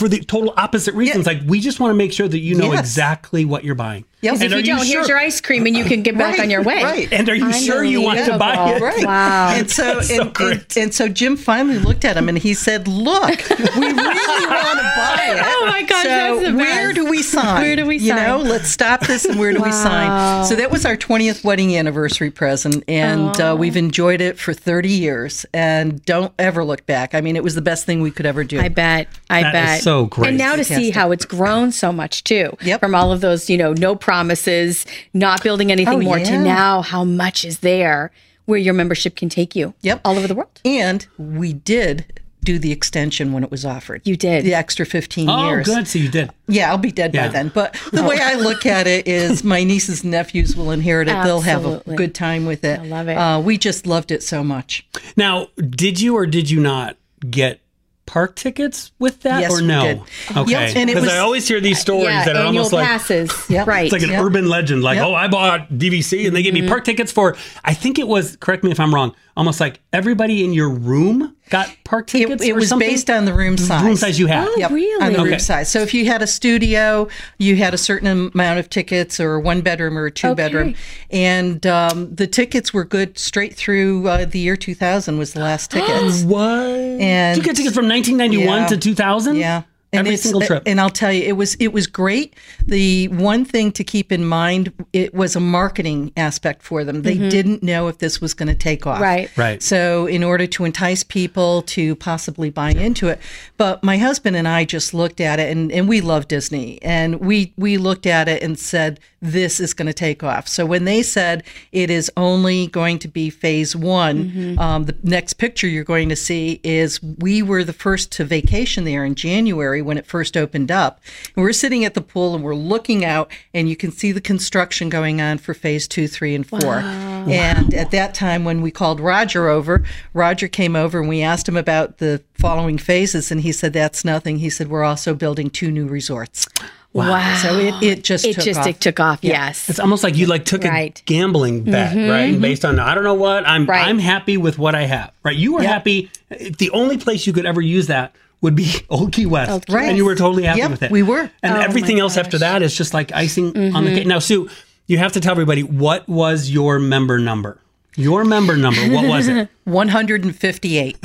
[0.00, 2.72] For the total opposite reasons, like we just want to make sure that you know
[2.72, 2.80] Yes.
[2.80, 4.06] exactly what you're buying.
[4.22, 4.34] Yep.
[4.34, 6.32] Because if are you don't, here's sure- your ice cream and you can get back
[6.38, 6.82] Right, on your way.
[6.82, 7.12] right.
[7.12, 8.58] And are you sure you want to buy it?
[8.58, 8.86] Unbelievable.
[8.86, 9.06] Right.
[9.06, 9.50] Wow.
[9.56, 12.86] And so, That's so and, and, so Jim finally looked at him and he said,
[12.86, 15.42] Look, we really want to buy it.
[15.42, 17.62] Oh my gosh, so that's the where do we sign?
[17.62, 18.08] Where do we sign?
[18.08, 20.44] You know, let's stop this and where do we sign?
[20.44, 22.84] So that was our 20th wedding anniversary present.
[22.88, 27.14] And uh, we've enjoyed it for 30 years and don't ever look back.
[27.14, 28.60] I mean, it was the best thing we could ever do.
[28.60, 29.08] I bet.
[29.30, 29.82] I That is bet.
[29.82, 30.28] so great.
[30.28, 32.56] And now to see how it's grown so much too.
[32.62, 32.80] Yep.
[32.80, 36.82] From all of those, you know, no promises, not building anything Oh, more to now
[36.82, 38.10] how much is there
[38.46, 39.72] where your membership can take you.
[39.82, 40.00] Yep.
[40.04, 40.60] All over the world.
[40.64, 44.02] And we did do the extension when it was offered.
[44.04, 44.44] You did.
[44.44, 45.64] The extra 15 Oh, years.
[45.64, 45.86] good.
[45.86, 46.30] So you did.
[46.48, 47.28] Yeah, I'll be dead Yeah.
[47.28, 47.52] by then.
[47.54, 51.12] But the way I look at it is my nieces and nephews will inherit it.
[51.22, 52.80] They'll have a good time with it.
[52.80, 53.14] I love it.
[53.16, 54.84] Uh, we just loved it so much.
[55.16, 56.96] Now, did you or did you not
[57.30, 57.60] get
[58.06, 59.82] park tickets with that Yes, or we no?
[59.84, 60.00] did.
[60.36, 60.50] Okay.
[60.50, 62.86] Yep, and it Because I always hear these stories yeah, that are annual almost like
[62.86, 63.30] passes.
[63.48, 63.66] Yep.
[63.68, 63.84] Right.
[63.84, 64.24] it's like an Yep.
[64.24, 64.82] urban legend.
[64.82, 65.06] Like, Yep.
[65.06, 67.36] oh, I bought DVC and they gave me park tickets for.
[67.64, 68.36] I think it was.
[68.36, 69.14] Correct me if I'm wrong.
[69.36, 72.42] Almost like everybody in your room got park tickets.
[72.44, 72.88] it or was something?
[72.88, 73.82] based on the room size.
[73.82, 74.46] room size you had.
[74.48, 75.04] Oh, Yep, really?
[75.06, 75.30] on the Okay.
[75.30, 75.70] room size.
[75.70, 77.08] So if you had a studio,
[77.38, 80.74] you had a certain amount of tickets, or one bedroom or a two bedroom,
[81.10, 85.70] and um, the tickets were good straight through uh, the year 2000 was the last
[85.70, 86.22] tickets.
[86.30, 86.50] What?
[86.50, 88.66] And- you get tickets from 1991 Yeah.
[88.68, 89.36] to 2000.
[89.36, 89.62] Yeah.
[89.92, 90.62] Every single trip.
[90.66, 92.34] And I'll tell you, it was it was great.
[92.64, 97.02] The one thing to keep in mind, it was a marketing aspect for them.
[97.02, 97.28] They mm-hmm.
[97.28, 99.00] didn't know if this was going to take off.
[99.00, 99.36] Right.
[99.36, 99.60] Right.
[99.62, 103.18] So in order to entice people to possibly buy into it,
[103.56, 107.20] but my husband and I just looked at it, and, and we love Disney, and
[107.20, 110.48] we we looked at it and said this is going to take off.
[110.48, 115.34] So when they said it is only going to be phase one, um, the next
[115.34, 119.82] picture you're going to see is we were the first to vacation there in January
[119.82, 121.00] when it first opened up.
[121.36, 124.20] And we're sitting at the pool and we're looking out, and you can see the
[124.20, 126.76] construction going on for phase two, three, and four.
[126.76, 131.48] And at that time, when we called Roger over, Roger came over and we asked
[131.48, 134.38] him about the following phases, and he said, That's nothing.
[134.38, 136.48] He said, We're also building two new resorts.
[136.92, 137.36] Wow.
[137.40, 138.66] So it, it just it took just off.
[138.66, 139.20] it took off.
[139.22, 139.68] Yes.
[139.70, 140.98] It's almost like you like took Right.
[140.98, 142.38] a gambling bet, right?
[142.40, 143.64] Based on I don't know what I'm.
[143.66, 143.86] Right.
[143.86, 145.36] I'm happy with what I have, right?
[145.36, 145.70] You were Yep.
[145.70, 146.10] happy.
[146.58, 149.72] The only place you could ever use that would be Old Key West, Old Key
[149.74, 149.88] Right.
[149.88, 150.90] and you were totally happy Yep, with it.
[150.90, 151.30] we were.
[151.42, 152.38] and Oh everything else after.
[152.38, 152.54] Mm-hmm.
[152.54, 154.06] that is just like icing on the cake.
[154.08, 154.48] Now, Sue,
[154.88, 157.60] you have to tell everybody what was your member number.
[157.96, 158.80] Your member number.
[158.88, 159.48] What was it?
[159.64, 160.96] 158.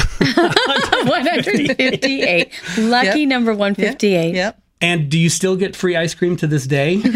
[1.05, 2.51] 158.
[2.77, 3.27] Lucky Yep.
[3.29, 4.35] number 158.
[4.35, 4.61] Yep.
[4.85, 7.01] And do you still get free ice cream to this day?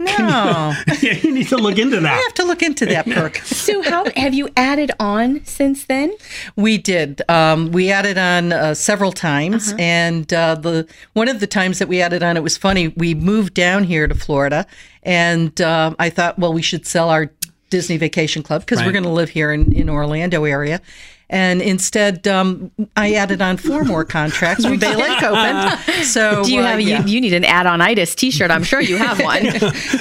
[0.00, 2.22] No, yeah, you need to look into I that.
[2.22, 3.36] have to look into that perk.
[3.38, 6.14] Sue, how have you added on since then?
[6.56, 7.22] We did.
[7.28, 11.88] Um, we added on uh, several times, and uh, the one of the times that
[11.88, 12.88] we added on, it was funny.
[12.88, 14.66] We moved down here to Florida,
[15.02, 17.30] and uh, I thought, well, we should sell our
[17.70, 20.80] Disney Vacation Club because we're going to live here in in Orlando area.
[21.32, 25.78] And instead, um, I added on four more contracts when Bay Lake opened.
[26.04, 27.04] So Do you uh, have yeah.
[27.04, 28.50] you, you need an add-on itis T-shirt?
[28.50, 29.44] I'm sure you have one.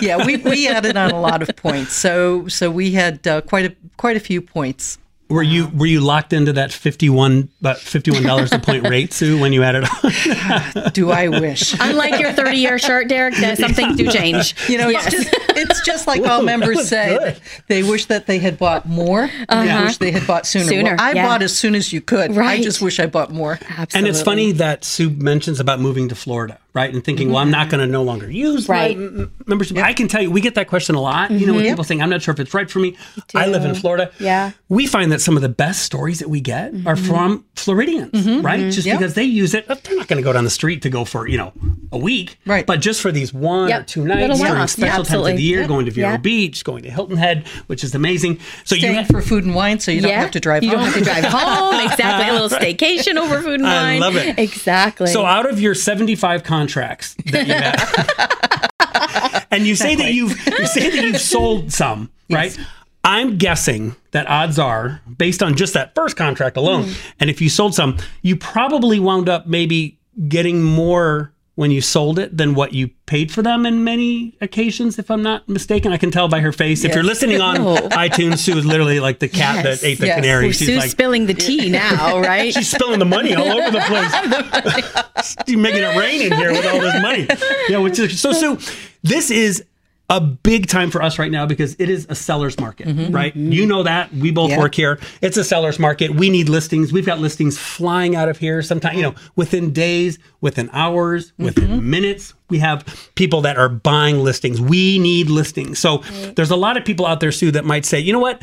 [0.02, 1.94] yeah, we, we added on a lot of points.
[1.94, 4.98] So so we had uh, quite a quite a few points.
[5.30, 8.88] Were you were you locked into that fifty one about fifty one dollars a point
[8.90, 10.92] rate, Sue, when you added on?
[10.94, 11.76] Do I wish?
[11.80, 14.56] Unlike your 30 year shirt, Derek, that some things do change.
[14.68, 15.14] You know, Yes.
[15.14, 17.16] it's just it's just like all members say.
[17.18, 17.42] good.
[17.68, 19.30] They wish that they had bought more.
[19.50, 20.64] They wish they had bought sooner.
[20.64, 20.70] Uh-huh.
[20.72, 21.28] Sooner, Well, I yeah.
[21.28, 22.36] bought as soon as you could.
[22.36, 22.60] Right.
[22.60, 23.60] I just wish I bought more.
[23.94, 26.94] And it's funny that Sue mentions about moving to Florida, right?
[26.94, 28.98] And thinking, well, I'm not going to no longer use Right.
[28.98, 29.78] my m- membership.
[29.78, 31.32] I can tell you, we get that question a lot.
[31.32, 31.72] You know, when mm-hmm.
[31.72, 32.96] people saying, I'm not sure if it's right for me.
[33.36, 34.12] I live in Florida.
[34.20, 34.52] Yeah.
[34.70, 37.06] We find that some of the best stories that we get are mm-hmm.
[37.06, 38.46] from Floridians, mm-hmm.
[38.46, 38.72] right?
[38.72, 39.00] Just Yep.
[39.00, 39.68] because they use it.
[39.68, 41.54] They're not going to go down the street to go for, you know,
[41.92, 42.38] a week.
[42.46, 42.66] Right.
[42.66, 43.82] But just for these one Yep.
[43.82, 44.78] or two Little nights during one-offs.
[44.78, 45.68] Yeah, special times of the year, Yep.
[45.68, 46.22] going to Vero Yep.
[46.22, 48.40] Beach, going to Hilton Head, which is amazing.
[48.66, 50.80] So Staying you for food and wine, so you don't have to drive You home.
[50.80, 51.80] don't have to drive home.
[51.90, 52.30] Exactly.
[52.30, 53.74] A little staycation over food and wine.
[53.74, 54.00] I wine.
[54.02, 54.38] love it.
[54.40, 55.08] Exactly.
[55.08, 60.68] So out of your 75 contracts that you have, and you say that you've you
[60.68, 62.58] say that you've sold some, right?
[63.04, 67.10] I'm guessing that odds are, based on just that first contract alone, Mm-hmm.
[67.22, 72.18] and if you sold some, you probably wound up maybe getting more when you sold
[72.18, 75.92] it than what you paid for them in many occasions, if I'm not mistaken.
[75.92, 76.86] I can tell by her face.
[76.86, 77.58] If you're listening on
[77.92, 79.82] iTunes, Sue is literally like the cat Yes.
[79.82, 80.16] that ate the Yes.
[80.16, 80.54] canary.
[80.54, 82.54] She's Sue's like, spilling the tea now, right?
[82.54, 85.36] She's spilling the money all over the place.
[85.48, 87.28] She's making it rain in here with all this money.
[87.68, 88.58] Yeah, which is so Sue,
[89.04, 89.66] this is
[90.10, 93.14] a big time for us right now because it is a seller's market, mm-hmm.
[93.14, 93.36] right?
[93.36, 94.12] You know that.
[94.12, 94.58] We both Yeah.
[94.58, 95.00] work here.
[95.22, 96.16] It's a seller's market.
[96.16, 96.92] We need listings.
[96.92, 101.46] We've got listings flying out of here sometimes, you know, within days, within hours, mm-hmm.
[101.46, 102.34] within minutes.
[102.50, 104.60] We have people that are buying listings.
[104.60, 105.78] We need listings.
[105.78, 106.00] So
[106.36, 108.42] there's a lot of people out there, Sue, that might say, you know what?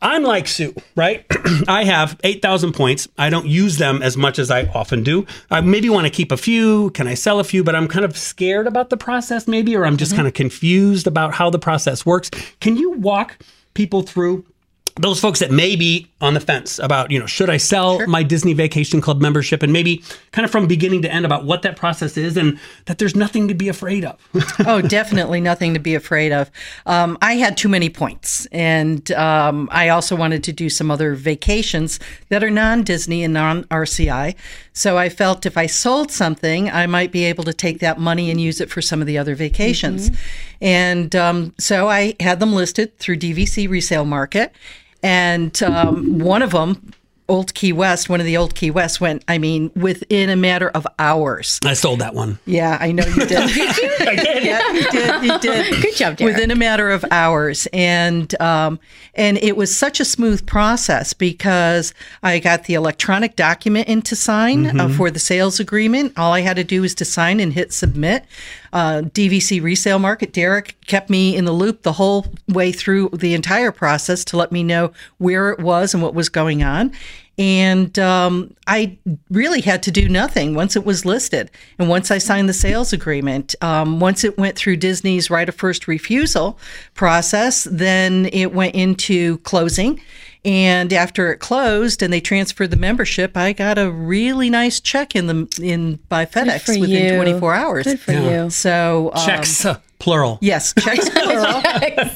[0.00, 1.26] I'm like Sue, right?
[1.68, 3.08] I have 8,000 points.
[3.18, 5.26] I don't use them as much as I often do.
[5.50, 6.90] I maybe want to keep a few.
[6.90, 7.64] Can I sell a few?
[7.64, 10.18] But I'm kind of scared about the process, maybe, or I'm just mm-hmm.
[10.18, 12.30] kind of confused about how the process works.
[12.60, 13.38] Can you walk
[13.74, 14.44] people through?
[14.98, 18.22] Those folks that may be on the fence about, you know, should I sell my
[18.22, 21.76] Disney Vacation Club membership and maybe kind of from beginning to end about what that
[21.76, 24.18] process is and that there's nothing to be afraid of.
[24.66, 26.50] oh, definitely nothing to be afraid of.
[26.86, 31.14] Um, I had too many points, and um, I also wanted to do some other
[31.14, 34.34] vacations that are non Disney and non RCI.
[34.72, 38.30] So I felt if I sold something, I might be able to take that money
[38.30, 40.10] and use it for some of the other vacations.
[40.60, 44.52] And um, so I had them listed through DVC Resale Market,
[45.02, 46.92] and um, one of them.
[47.30, 50.70] Old Key West, one of the old Key West went, I mean, within a matter
[50.70, 51.60] of hours.
[51.62, 52.38] I sold that one.
[52.46, 53.32] Yeah, I know you did.
[54.00, 54.44] I did.
[54.44, 55.24] yeah, you did.
[55.24, 55.82] You did.
[55.82, 56.34] Good job, Derek.
[56.34, 58.80] Within a matter of hours, and um,
[59.14, 64.16] and it was such a smooth process because I got the electronic document in to
[64.16, 66.14] sign uh, for the sales agreement.
[66.16, 68.24] All I had to do was to sign and hit submit.
[68.72, 70.32] Uh, DVC resale market.
[70.32, 74.52] Derek kept me in the loop the whole way through the entire process to let
[74.52, 76.92] me know where it was and what was going on.
[77.38, 78.98] And um, I
[79.30, 81.50] really had to do nothing once it was listed.
[81.78, 85.54] And once I signed the sales agreement, um, once it went through Disney's right of
[85.54, 86.58] first refusal
[86.94, 90.00] process, then it went into closing.
[90.44, 95.16] And after it closed and they transferred the membership, I got a really nice check
[95.16, 97.16] in the in by FedEx within you.
[97.16, 97.84] 24 hours.
[97.84, 98.50] Good for you.
[98.50, 99.66] So um, Checks,
[99.98, 100.38] plural.
[100.40, 101.60] Yes, checks plural.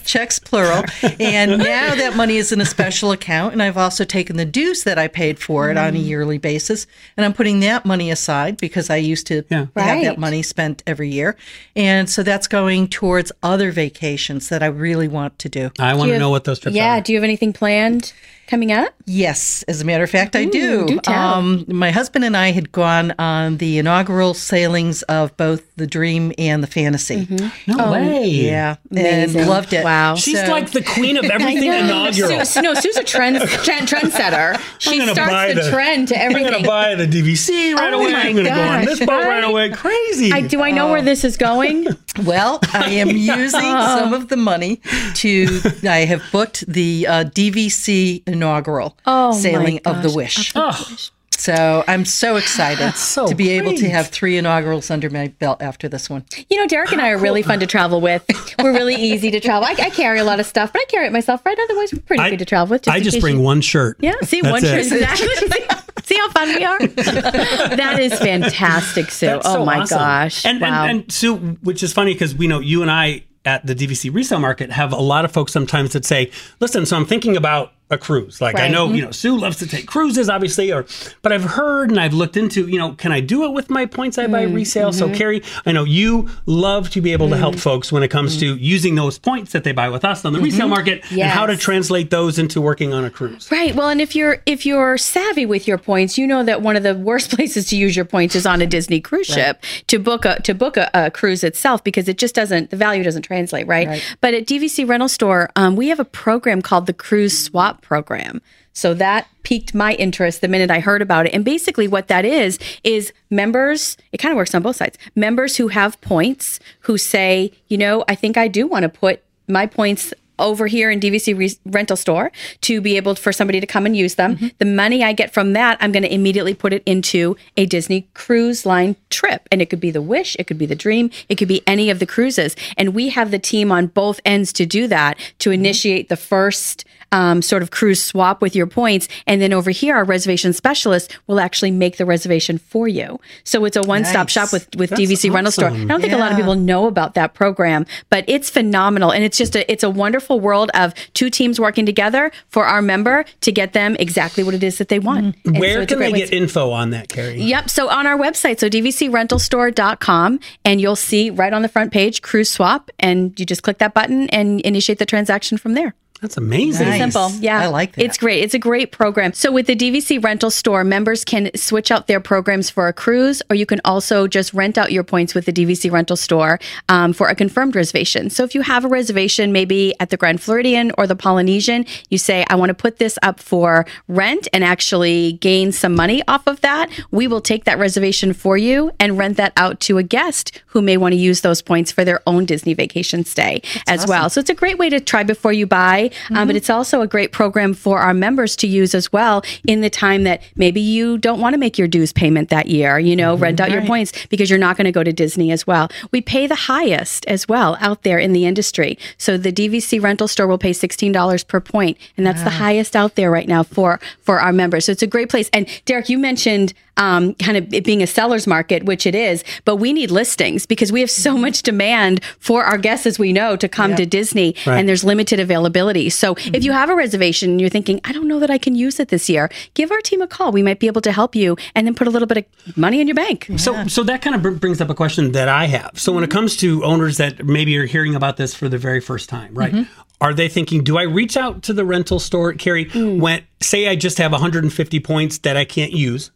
[0.05, 0.85] checks plural.
[1.21, 4.85] And now that money is in a special account, and I've also taken the dues
[4.85, 6.05] that I paid for it on a mm.
[6.07, 9.59] yearly basis, and I'm putting that money aside because I used to Yeah.
[9.59, 10.05] have Right.
[10.05, 11.37] that money spent every year,
[11.77, 15.71] and so that's going towards other vacations that I really want to do.
[15.79, 16.99] I want to know what those trips Yeah.
[16.99, 17.01] are.
[17.01, 18.13] Do you have anything planned
[18.47, 18.93] coming up?
[19.07, 20.87] Yes, as a matter of fact, I do.
[20.87, 21.15] do tell.
[21.35, 26.33] Um, my husband and I had gone on the inaugural sailings of both the Dream
[26.39, 27.27] and the Fantasy.
[27.67, 28.27] No way.
[28.29, 29.41] Yeah, Amazing.
[29.41, 29.85] and loved it.
[29.85, 30.15] Wow.
[30.15, 32.45] She's So- like the queen of everything inaugural.
[32.45, 34.61] Sue, no, Sue's a trend, trend trendsetter.
[34.79, 36.47] She starts the, the- trend to everything.
[36.47, 38.13] I'm going to buy the DVC right Oh away.
[38.13, 39.45] my I'm going to go on this boat right right?
[39.45, 39.71] away.
[39.71, 40.33] Crazy.
[40.33, 41.87] I, do I know where this is going?
[42.27, 44.83] Well, I am using some of the money
[45.15, 45.61] to.
[45.89, 50.17] I have booked the uh, DVC inaugural Oh, sailing of the gosh.
[50.17, 50.53] Wish.
[50.55, 50.97] oh,
[51.31, 55.61] So I'm so excited so to be able to have three inaugurals under my belt
[55.61, 56.25] after this one.
[56.51, 58.25] You know, Derek and I are really fun to travel with.
[58.63, 59.65] We're really easy to travel.
[59.67, 61.59] I, I carry a lot of stuff, but I carry it myself, right?
[61.59, 62.87] Otherwise, we're pretty I- good to travel with.
[62.89, 63.97] I just bring you- one shirt.
[64.01, 64.85] Yeah, see, That's one it.
[64.85, 65.61] shirt exactly.
[66.05, 66.79] see how fun we are.
[66.87, 69.27] that is fantastic, Sue.
[69.27, 69.99] That's oh so my awesome.
[69.99, 70.45] gosh!
[70.45, 70.85] And, wow.
[70.85, 74.15] and and Sue, which is funny because we know you and I at the DVC
[74.15, 77.73] resale market have a lot of folks sometimes that say, "Listen, so I'm thinking about
[77.93, 78.41] a cruise.
[78.41, 80.87] Like I know, you know, Sue loves to take cruises, obviously, or
[81.23, 83.87] but I've heard and I've looked into, you know, can I do it with my
[83.87, 84.91] points I Mm, buy resale?
[84.91, 84.99] mm-hmm.
[84.99, 87.39] So Carrie, I know you love to be able to Mm.
[87.39, 90.33] help folks when it comes to using those points that they buy with us on
[90.33, 91.61] the resale market and how to Mm-hmm.
[91.61, 93.49] Translate those into working on a cruise.
[93.53, 93.75] Right.
[93.75, 96.83] Well, and if you're if you're savvy with your points, you know that one of
[96.83, 100.25] the worst places to use your points is on a Disney cruise ship to book
[100.25, 103.67] a to book a, a cruise itself because it just doesn't the value doesn't translate
[103.67, 104.03] right.
[104.23, 108.41] But at DVC Rental Store, um, we have a program called the Cruise Swap Program.
[108.73, 111.35] So that piqued my interest the minute I heard about it.
[111.35, 113.99] And basically, what that is is members.
[114.13, 114.97] It kind of works on both sides.
[115.15, 119.23] Members who have points who say, you know, I think I do want to put
[119.49, 123.67] my points over here in DVC re- rental store to be able for somebody to
[123.67, 124.35] come and use them.
[124.37, 124.49] Mm-hmm.
[124.59, 128.09] The money I get from that, I'm going to immediately put it into a Disney
[128.15, 129.47] cruise line trip.
[129.53, 131.91] And it could be the Wish, it could be the Dream, it could be any
[131.91, 132.57] of the cruises.
[132.79, 135.61] And we have the team on both ends to do that to Mm-hmm.
[135.61, 139.07] initiate the first um, sort of cruise swap with your points.
[139.27, 143.21] And then over here, our reservation specialist will actually make the reservation for you.
[143.45, 144.31] So it's a one stop Nice.
[144.33, 145.69] shop with, with That's DVC rental store.
[145.71, 149.13] I don't think a lot of people know about that program, but it's phenomenal.
[149.13, 152.83] And it's just a, it's a wonderful world of two teams working together for our
[152.83, 155.37] member to get them exactly what it is that they want.
[155.45, 157.41] So Where a can they get to- info on that, Carrie?
[157.43, 157.69] Yep.
[157.71, 162.51] So on our website, so dvcrentalstore.com, and you'll see right on the front page cruise
[162.51, 165.95] swap, and you just click that button and initiate the transaction from there.
[166.23, 166.87] That's amazing.
[166.87, 167.01] Nice.
[167.01, 167.31] Simple.
[167.41, 167.61] Yeah.
[167.61, 168.05] I like that.
[168.05, 168.45] It's great.
[168.45, 169.33] It's a great program.
[169.33, 173.43] So with the DVC rental store, members can switch out their programs for a cruise,
[173.51, 177.13] or you can also just rent out your points with the DVC rental store um,
[177.13, 178.31] for a confirmed reservation.
[178.31, 182.19] So if you have a reservation, maybe at the Grand Floridian or the Polynesian, you
[182.19, 186.47] say, I want to put this up for rent and actually gain some money off
[186.47, 186.89] of that.
[187.11, 190.83] We will take that reservation for you and rent that out to a guest who
[190.83, 194.31] may want to use those points for their own Disney vacation stay as well.
[194.31, 197.07] So it's a great way to try before you buy, um, but it's also a
[197.07, 201.19] great program for our members to use as well in the time that maybe you
[201.19, 202.99] don't want to make your dues payment that year.
[202.99, 205.67] You know, rent out your points because you're not going to go to Disney as
[205.67, 205.89] well.
[206.11, 208.99] We pay the highest as well out there in the industry.
[209.19, 213.15] So the DVC rental store will pay $16 per point, and that's the highest out
[213.15, 214.87] there right now for for our members.
[214.87, 215.49] So it's a great place.
[215.53, 219.45] And Derek, you mentioned um, kind of it being a seller's market, which it is,
[219.65, 221.43] but we need listings because we have so mm-hmm.
[221.43, 224.79] much demand for our guests, as we know, to come to Disney, Right.
[224.79, 226.11] and there's limited availability.
[226.11, 226.73] So if you mm-hmm.
[226.73, 229.29] have a reservation and you're thinking, I don't know that I can use it this
[229.29, 230.53] year, give our team a call.
[230.53, 233.01] We might be able to help you, and then put a little bit of money
[233.01, 233.49] in your bank.
[233.57, 235.99] So, so that kind of br- brings up a question that I have.
[235.99, 236.39] So, when it mm-hmm.
[236.39, 239.87] comes to owners that maybe are hearing about this for the very first time, right?
[240.21, 243.19] Are they thinking, do I reach out to the rental store, Carrie, mm.
[243.19, 246.31] when say I just have 150 points that I can't use?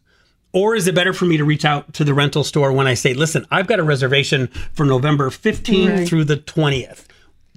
[0.57, 2.95] Or is it better for me to reach out to the rental store when I
[2.95, 7.05] say, listen, I've got a reservation for November 15th through the 20th?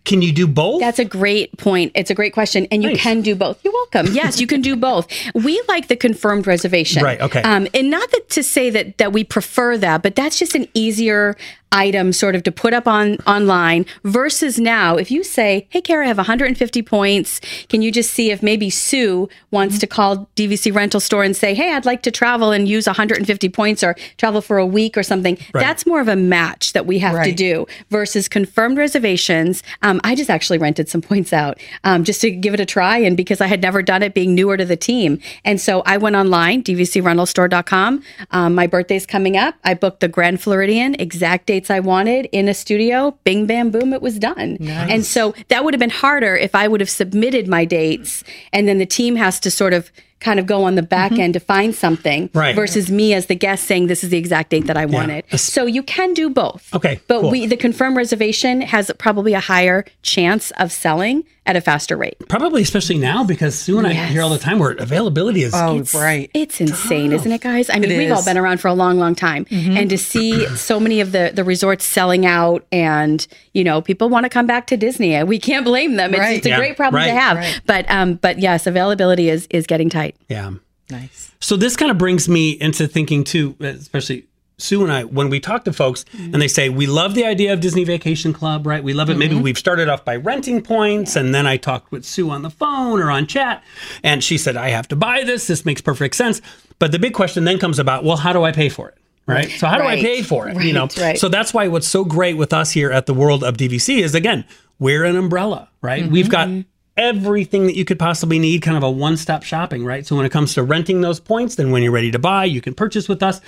[0.04, 0.80] Can you do both?
[0.80, 1.92] That's a great point.
[1.94, 3.02] It's a great question, and you Thanks.
[3.02, 3.64] can do both.
[3.64, 4.08] You're welcome.
[4.12, 5.06] Yes, you can do both.
[5.34, 7.40] We like the confirmed reservation, Right, okay.
[7.40, 10.68] Um, and not that to say that that we prefer that, but that's just an
[10.74, 11.36] easier
[11.72, 16.04] item sort of to put up on online versus now if you say hey kara
[16.04, 17.40] i have 150 points.
[17.68, 21.54] Can you just see if maybe sue wants to call dvc rental store and say
[21.54, 25.02] hey i'd like to travel and use 150 points or travel for a week or
[25.02, 29.62] something that's more of a match that we have to do versus confirmed reservations.
[29.82, 32.98] Um, i just actually rented some points out um, just to give it a try
[32.98, 35.20] and because i had never done it being newer to the team.
[35.44, 39.54] And so i went online dvcrentalstore.com um, my birthday's coming up.
[39.64, 43.18] I booked the grand floridian exact dates I wanted in a studio.
[43.24, 44.56] Bing, bam, boom, it was done.
[44.90, 48.66] And so that would have been harder if I would have submitted my dates and
[48.66, 51.40] then the team has to sort of kind of go on the back end to
[51.40, 52.54] find something Right.
[52.54, 55.24] versus me as the guest saying this is the exact date that I wanted.
[55.38, 56.72] So you can do both.
[56.74, 57.30] Okay, But cool.
[57.30, 62.16] we the confirmed reservation has probably a higher chance of selling at a faster rate.
[62.28, 65.52] Probably, especially now, because Sue and I hear all the time where availability is.
[65.54, 66.30] Oh, right.
[66.34, 67.70] It's insane, isn't it, guys?
[67.70, 70.46] I mean, It we've all been around for a long, long time, and to see
[70.54, 74.46] so many of the the resorts selling out, and you know, people want to come
[74.46, 75.20] back to Disney.
[75.24, 76.10] We can't blame them.
[76.12, 76.36] It's, Right.
[76.36, 77.38] it's a Yeah, great problem to have.
[77.38, 77.60] Right.
[77.66, 80.09] But um, but yes, availability is is getting tight.
[80.28, 80.52] Yeah.
[80.90, 81.32] Nice.
[81.40, 84.26] So this kind of brings me into thinking too, especially
[84.58, 87.52] Sue and I, when we talk to folks and they say, we love the idea
[87.52, 88.82] of Disney Vacation Club, right?
[88.82, 89.16] We love it.
[89.16, 89.44] Maybe mm-hmm.
[89.44, 93.00] we've started off by renting points and then I talked with Sue on the phone
[93.00, 93.62] or on chat
[94.02, 95.46] and she said, I have to buy this.
[95.46, 96.42] This makes perfect sense.
[96.78, 98.96] But the big question then comes about, well, how do I pay for it?
[99.26, 99.50] Right.
[99.50, 100.60] So how do I pay for it?
[100.62, 101.18] you know, Right, right.
[101.18, 104.14] so that's why what's so great with us here at the world of DVC is
[104.14, 104.44] again,
[104.80, 106.10] we're an umbrella, right?
[106.10, 106.62] We've got mm-hmm.
[106.96, 110.06] Everything that you could possibly need, kind of a one stop shopping, right?
[110.06, 112.60] So when it comes to renting those points, then when you're ready to buy, you
[112.60, 113.40] can purchase with us.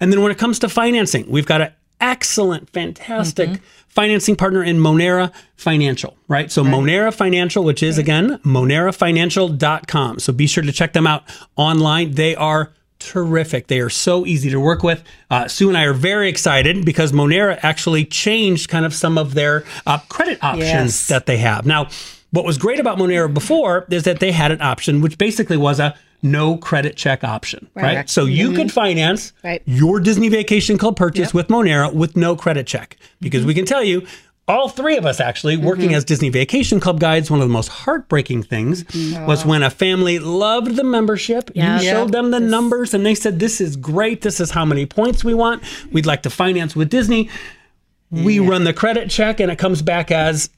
[0.00, 4.78] And then when it comes to financing, we've got an excellent, fantastic financing partner in
[4.78, 6.50] Monera Financial, right?
[6.50, 10.18] So Monera Financial, which is again, monerafinancial.com.
[10.18, 11.24] So be sure to check them out
[11.56, 12.12] online.
[12.14, 13.66] They are terrific.
[13.68, 15.02] They are so easy to work with.
[15.30, 19.34] Uh, Sue and I are very excited because Monera actually changed kind of some of
[19.34, 21.08] their uh, credit options Yes.
[21.08, 21.64] that they have.
[21.66, 21.88] Now,
[22.30, 25.80] what was great about Monera before is that they had an option which basically was
[25.80, 27.96] a no credit check option, right?
[27.96, 28.10] Right.
[28.10, 28.56] So you mm-hmm.
[28.56, 29.62] could finance Right.
[29.64, 33.60] your Disney Vacation Club purchase with Monera with no credit check because we mm-hmm.
[33.60, 34.06] can tell you
[34.50, 35.94] all three of us actually working mm-hmm.
[35.94, 38.84] as Disney Vacation Club guides, one of the most heartbreaking things
[39.26, 41.50] was when a family loved the membership.
[41.54, 41.78] Yeah.
[41.78, 44.22] You showed them the numbers and they said, This is great.
[44.22, 45.62] This is how many points we want.
[45.92, 47.30] We'd like to finance with Disney.
[48.10, 50.50] We run the credit check and it comes back as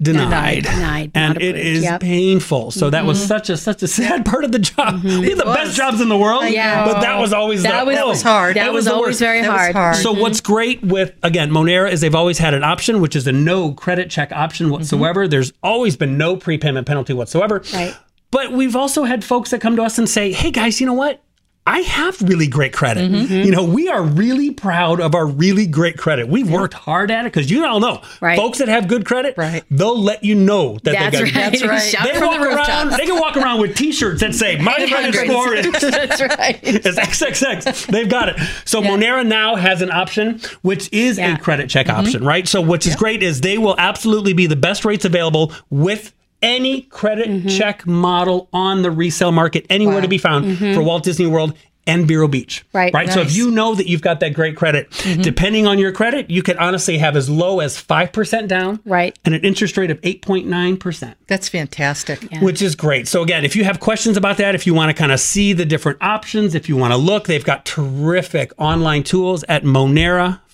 [0.00, 0.64] denied.
[0.64, 1.66] Denied, And not it approved.
[1.66, 2.00] is Yep.
[2.00, 2.70] painful.
[2.70, 3.26] So that was mm-hmm.
[3.28, 4.96] such a such a sad part of the job.
[5.02, 5.20] Mm-hmm.
[5.20, 6.84] We had the best jobs in the world, know.
[6.86, 8.56] but that was always That the, was- oh, was hard.
[8.56, 9.20] That it was, the always worst.
[9.20, 9.74] very hard.
[9.74, 9.96] hard.
[9.96, 10.20] So mm-hmm.
[10.20, 13.72] what's great with again Monera is they've always had an option, which is a no
[13.72, 15.26] credit check option whatsoever.
[15.28, 17.62] There's always been no prepayment penalty whatsoever.
[17.74, 17.96] Right.
[18.30, 20.92] But we've also had folks that come to us and say, "Hey guys, you know
[20.92, 21.22] what?
[21.68, 23.10] I have really great credit.
[23.12, 23.32] Mm-hmm.
[23.34, 26.26] You know, we are really proud of our really great credit.
[26.26, 28.38] We've worked hard at it because you all know, Right.
[28.38, 29.62] folks that have good credit, Right.
[29.70, 31.34] they'll let you know that That's they right.
[31.34, 31.82] got That's right.
[31.82, 32.90] Shout They from walk the around.
[32.92, 36.58] They can walk around with T-shirts that say "My credit score is That's right.
[36.62, 37.86] it's XXX.
[37.88, 38.36] They've got it.
[38.64, 41.34] So Monera now has an option, which is Yeah.
[41.34, 42.48] a credit check option, right?
[42.48, 46.82] So which is great is they will absolutely be the best rates available with any
[46.82, 47.48] credit mm-hmm.
[47.48, 50.74] check model on the resale market anywhere to be found mm-hmm.
[50.74, 51.54] for Walt Disney World
[51.88, 52.64] and Vero Beach.
[52.74, 52.92] Right.
[52.92, 53.10] Right.
[53.10, 55.22] So if you know that you've got that great credit, mm-hmm.
[55.22, 58.80] depending on your credit, you can honestly have as low as 5% down.
[58.84, 59.18] Right.
[59.24, 62.30] And an interest rate of 8.9% That's fantastic.
[62.42, 63.08] which is great.
[63.08, 65.54] So again, if you have questions about that, if you want to kind of see
[65.54, 69.64] the different options, if you want to look, they've got terrific online tools at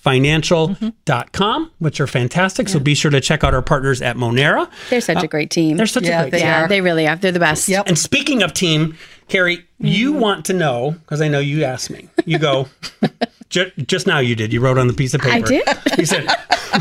[0.05, 2.69] monerafinancial.com, which are fantastic.
[2.69, 4.69] So be sure to check out our partners at Monera.
[4.89, 5.77] They're such a great team.
[5.77, 6.47] They're such Yeah, a great they team.
[6.47, 6.67] yeah, are.
[6.67, 7.15] they really are.
[7.15, 7.67] They're the best.
[7.67, 7.87] Yep.
[7.87, 10.19] And speaking of team, Carrie, you Mm-hmm.
[10.21, 12.07] want to know because I know you asked me.
[12.25, 12.67] You go
[13.49, 14.19] ju- just now.
[14.19, 14.53] You did.
[14.53, 15.35] You wrote on the piece of paper.
[15.35, 15.67] I did?
[15.97, 16.27] You said.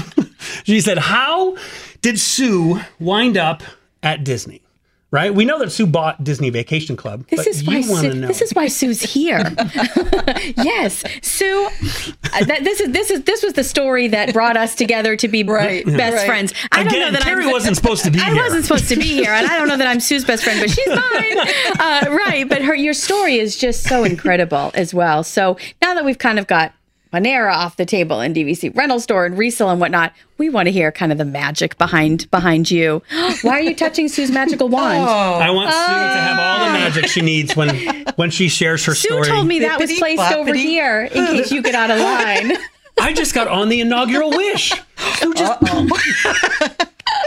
[0.64, 1.56] she said, "How
[2.02, 3.62] did Sue wind up
[4.02, 4.62] at Disney?"
[5.14, 5.32] Right.
[5.32, 7.24] We know that Sue bought Disney Vacation Club.
[7.28, 8.26] This but is why you Sue, know.
[8.26, 9.38] this is why Sue's here.
[10.56, 11.68] yes, Sue.
[12.32, 15.28] uh, That, this is this is this was the story that brought us together to
[15.28, 16.26] be Right, best right.
[16.26, 16.52] friends.
[16.72, 18.26] I don't know that Carrie I'm, wasn't supposed to be here.
[18.30, 18.42] I here.
[18.42, 20.68] wasn't supposed to be here, and I don't know that I'm Sue's best friend, but
[20.70, 21.38] she's mine.
[21.78, 25.22] Uh, right, but her your story is just so incredible as well.
[25.22, 26.72] So now that we've kind of got
[27.14, 30.72] Monera off the table and DVC rental store and resale and whatnot, we want to
[30.72, 33.02] hear kind of the magic behind behind you.
[33.42, 34.98] Why are you touching Sue's magical wand?
[34.98, 35.04] Oh.
[35.38, 38.94] I want Sue to have all the magic she needs when when she shares her.
[38.94, 39.28] Sue story.
[39.28, 42.56] told me that was Bippity placed over here in case you get out of line.
[43.00, 44.72] I just got on the inaugural wish.
[45.18, 45.60] Sue just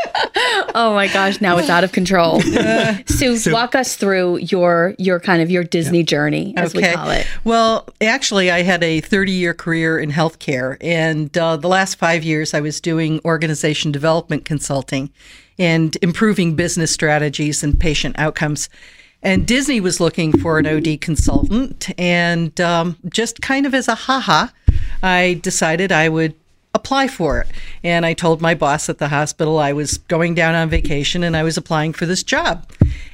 [0.75, 2.39] Oh my gosh, now it's out of control.
[3.07, 7.25] Sue, walk us through your your kind of your Disney journey, as we call it.
[7.43, 10.77] Well, actually, I had a 30 year career in healthcare.
[10.81, 15.09] And uh, the last five years, I was doing organization development consulting
[15.57, 18.69] and improving business strategies and patient outcomes.
[19.23, 21.89] And Disney was looking for an OD consultant.
[21.97, 24.47] And um, just kind of as a haha,
[25.01, 26.35] I decided I would
[26.77, 27.47] apply for it.
[27.83, 31.35] And I told my boss at the hospital I was going down on vacation and
[31.35, 32.65] I was applying for this job.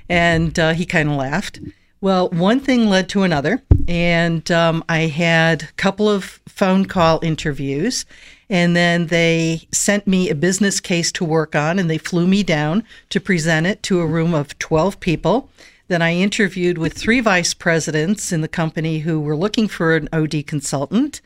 [0.07, 1.59] And uh, he kind of laughed.
[2.03, 7.21] Well, one thing led to another, and um, I had a couple of phone call
[7.23, 8.05] interviews,
[8.49, 12.43] and then they sent me a business case to work on, and they flew me
[12.43, 15.49] down to present it to a room of 12 people.
[15.87, 20.09] Then I interviewed with three vice presidents in the company who were looking for an
[20.11, 21.21] OD consultant,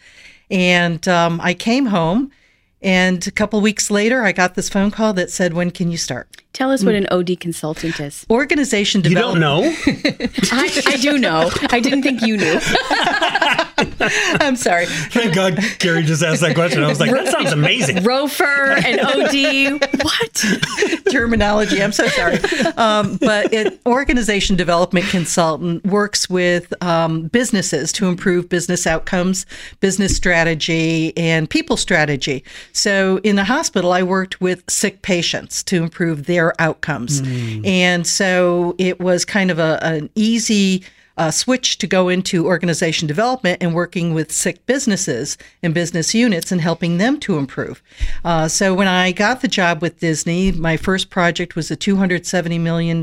[0.49, 2.31] and um, I came home.
[2.79, 5.97] And a couple weeks later, I got this phone call that said, "When can you
[5.97, 8.25] start?" Tell us what an OD consultant is.
[8.29, 10.27] Organization development you don't know.
[10.51, 11.51] I, I do know.
[11.69, 12.59] I didn't think you knew.
[14.39, 14.85] I'm sorry.
[14.85, 16.83] Thank God Gary just asked that question.
[16.83, 17.97] I was like, that sounds amazing.
[17.97, 19.81] Rofer and OD.
[20.03, 20.97] What?
[21.11, 21.81] terminology.
[21.81, 22.37] I'm so sorry.
[22.77, 29.45] Um, but an organization development consultant works with um, businesses to improve business outcomes,
[29.79, 32.43] business strategy, and people strategy.
[32.73, 37.21] So in the hospital, I worked with sick patients to improve their outcomes.
[37.65, 40.83] And so it was kind of a, an easy
[41.17, 46.51] uh, switch to go into organization development and working with sick businesses and business units
[46.51, 47.81] and helping them to improve.
[48.23, 52.59] Uh, so when I got the job with Disney, my first project was a $270
[52.59, 53.01] million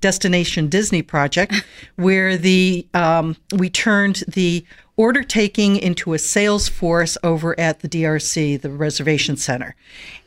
[0.00, 1.54] Destination Disney project,
[1.96, 4.64] where the um, we turned the
[4.96, 9.74] order taking into a sales force over at the DRC, the reservation center.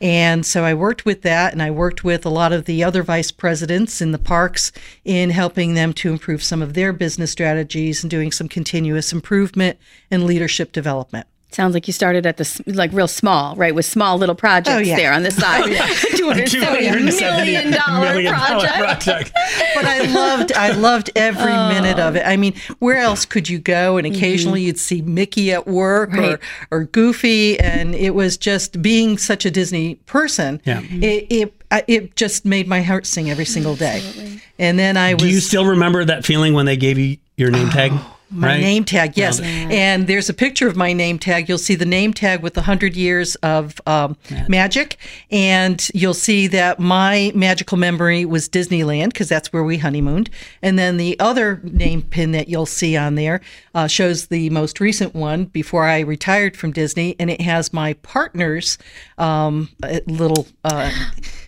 [0.00, 3.02] And so I worked with that and I worked with a lot of the other
[3.02, 4.70] vice presidents in the parks
[5.04, 9.78] in helping them to improve some of their business strategies and doing some continuous improvement
[10.10, 11.26] and leadership development.
[11.52, 13.74] Sounds like you started at the like real small, right?
[13.74, 14.96] With small little projects Oh, yeah.
[14.96, 15.64] there on the oh, side.
[16.16, 19.32] Two hundred seventy million dollar million dollar project.
[19.32, 19.32] project.
[19.74, 21.68] but I loved I loved every oh.
[21.68, 22.24] minute of it.
[22.24, 23.96] I mean, where else could you go?
[23.96, 24.16] And mm-hmm.
[24.16, 26.34] occasionally you'd see Mickey at work Right.
[26.34, 26.40] or
[26.70, 30.60] or Goofy, and it was just being such a Disney person.
[30.64, 30.82] Yeah.
[30.82, 31.02] Mm-hmm.
[31.02, 33.96] It it I- it just made my heart sing every single day.
[33.96, 34.40] Absolutely.
[34.58, 37.50] And then I was Do you still remember that feeling when they gave you your
[37.50, 37.92] name tag?
[37.94, 38.60] Oh, my right?
[38.60, 39.40] name tag, yes.
[39.40, 41.48] And there's a picture of my name tag.
[41.48, 44.16] You'll see the name tag with the 100 years of um,
[44.48, 44.96] magic.
[45.30, 50.30] And you'll see that my magical memory was Disneyland because that's where we honeymooned.
[50.62, 53.40] And then the other name pin that you'll see on there
[53.74, 57.16] uh, shows the most recent one before I retired from Disney.
[57.18, 58.78] And it has my partner's
[59.18, 60.90] um, uh, little uh,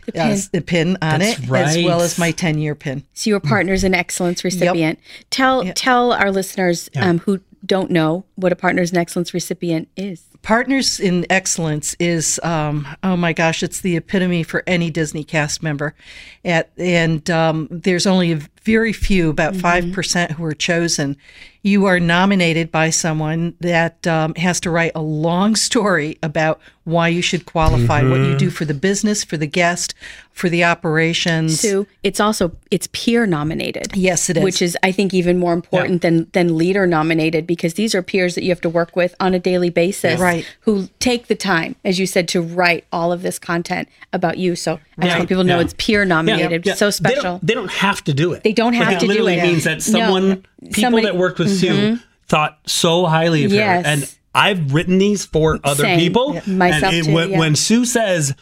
[0.07, 0.21] pin.
[0.21, 3.05] uh, s- pin on That's it, as well as my 10 year pin.
[3.15, 4.99] So you were partners in excellence recipient.
[5.31, 10.25] Tell tell our listeners um, who don't know what a partners in excellence recipient is.
[10.43, 15.63] Partners in Excellence is, um, oh my gosh, it's the epitome for any Disney cast
[15.63, 15.95] member.
[16.45, 21.17] At, and um, there's only a very few, about 5% who are chosen.
[21.65, 27.07] You are nominated by someone that um, has to write a long story about why
[27.07, 29.95] you should qualify, what you do for the business, for the guest,
[30.33, 31.61] for the operations.
[31.61, 33.95] Sue, it's also it's peer nominated.
[33.95, 34.43] Yes, it is.
[34.43, 38.35] Which is I think even more important than than leader nominated because these are peers
[38.35, 40.19] that you have to work with on a daily basis.
[40.19, 40.45] Right.
[40.63, 44.57] Who take the time, as you said, to write all of this content about you.
[44.57, 46.67] So I just want people to know it's peer nominated.
[46.67, 46.75] Yeah.
[46.75, 47.23] So They special.
[47.23, 48.43] don't, they don't have to do it.
[48.43, 49.43] They don't have Like, to it do literally it.
[49.45, 51.17] means that someone, people Somebody- Mm-hmm.
[51.17, 51.99] that worked with Sue
[52.29, 53.85] thought so highly of Yes.
[53.85, 53.91] her.
[53.93, 55.99] And I've written these for other Same.
[55.99, 56.35] people.
[56.35, 56.41] Yeah.
[56.47, 57.39] Myself and it- too, when, yeah.
[57.39, 58.35] when Sue says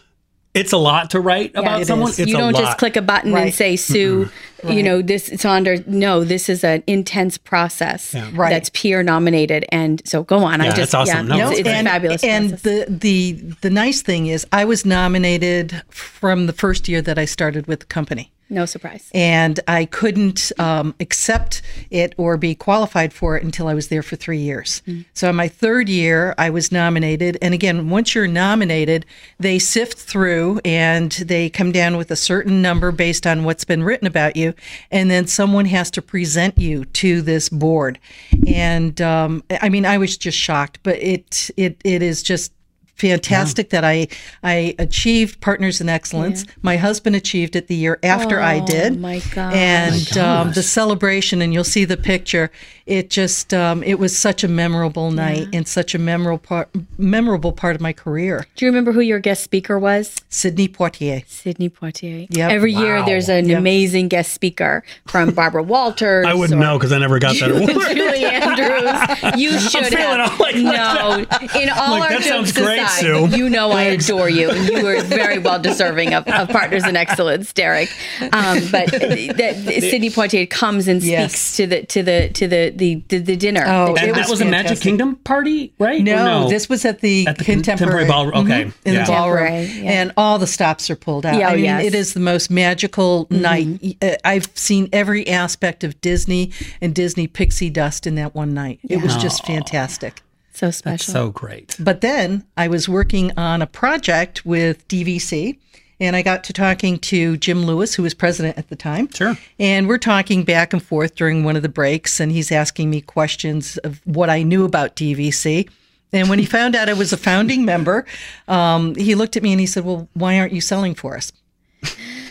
[0.53, 2.19] it's a lot to write about it someone, is.
[2.19, 2.61] it's you don't lot.
[2.63, 4.29] just click a button and say, Sue,
[4.69, 5.77] you know, this it's under.
[5.87, 8.51] No, this is an intense process Right.
[8.51, 9.65] that's peer nominated.
[9.71, 10.61] And so go on.
[10.61, 11.29] I Yeah, just, that's awesome.
[11.29, 12.25] yeah, No, it's, it's and, a fabulous.
[12.25, 12.63] And process.
[12.63, 17.27] the the the nice thing is, I was nominated from the first year that I
[17.27, 18.33] started with the company.
[18.51, 19.09] No surprise.
[19.15, 24.03] and I couldn't um, accept it or be qualified for it until I was there
[24.03, 24.83] for three years.
[25.15, 29.07] So in my third year, I was nominated, and again, once you're nominated,
[29.39, 33.83] they sift through and they come down with a certain number based on what's been
[33.83, 34.55] written about you,
[34.91, 37.99] and then someone has to present you to this board.
[38.47, 42.53] And um, I mean, I was just shocked, but it it it is just
[43.01, 44.09] fantastic that I
[44.43, 46.45] I achieved Partners in Excellence.
[46.63, 48.93] My husband achieved it the year after I did.
[48.95, 49.55] Oh, my gosh.
[49.55, 52.51] And um, the celebration, and you'll see the picture.
[52.87, 57.53] It just um, it was such a memorable night and such a memorable part memorable
[57.53, 58.47] part of my career.
[58.57, 60.17] Do you remember who your guest speaker was?
[60.29, 61.25] Sidney Poitier.
[61.29, 62.27] Sidney Poitier.
[62.31, 62.51] Yep.
[62.51, 66.27] Every year there's an amazing guest speaker from Barbara Walters.
[66.27, 67.97] I wouldn't or know because I never got that award.
[67.97, 69.41] Julie Andrews.
[69.41, 70.33] You should feeling have.
[70.33, 71.27] all like- no,
[71.61, 73.29] in all Like, our that sounds great, aside, Sue.
[73.37, 76.97] you know I adore you, and you are very well deserving of, of Partners in
[76.97, 77.89] Excellence, Derek.
[78.21, 81.57] Um, but that Sidney Poitier comes and speaks Yes.
[81.57, 83.65] to the to the to the the, the, the dinner.
[83.67, 84.81] Oh, that you and It that was was a Magic.
[84.81, 86.01] Kingdom party, right?
[86.01, 88.47] Or No, this was at the, At the contemporary, Contemporary Ballroom.
[88.47, 89.05] Okay, Mhm, in yeah.
[89.05, 89.53] the ballroom,
[89.85, 89.91] yeah.
[89.91, 91.37] and all the stops are pulled out.
[91.39, 91.79] Yeah, oh, I mean, yes.
[91.81, 91.87] Mm-hmm.
[91.89, 93.97] it is the most magical night.
[94.03, 98.81] Uh, I've seen every aspect of Disney and Disney pixie dust in that one night.
[98.89, 100.23] It was just fantastic.
[100.61, 101.13] So special.
[101.13, 101.77] so great.
[101.81, 105.59] But then I was working on a project with DVC.
[106.03, 109.11] And I got to talking to Jim Lewis, who was president at the time.
[109.13, 109.37] Sure.
[109.59, 113.03] And we're talking back and forth during one of the breaks, and he's asking me
[113.03, 115.69] questions of what I knew about DVC.
[116.11, 118.07] And when he found out I was a founding member,
[118.49, 121.33] um, he looked at me and he said, Well, why aren't you selling for us?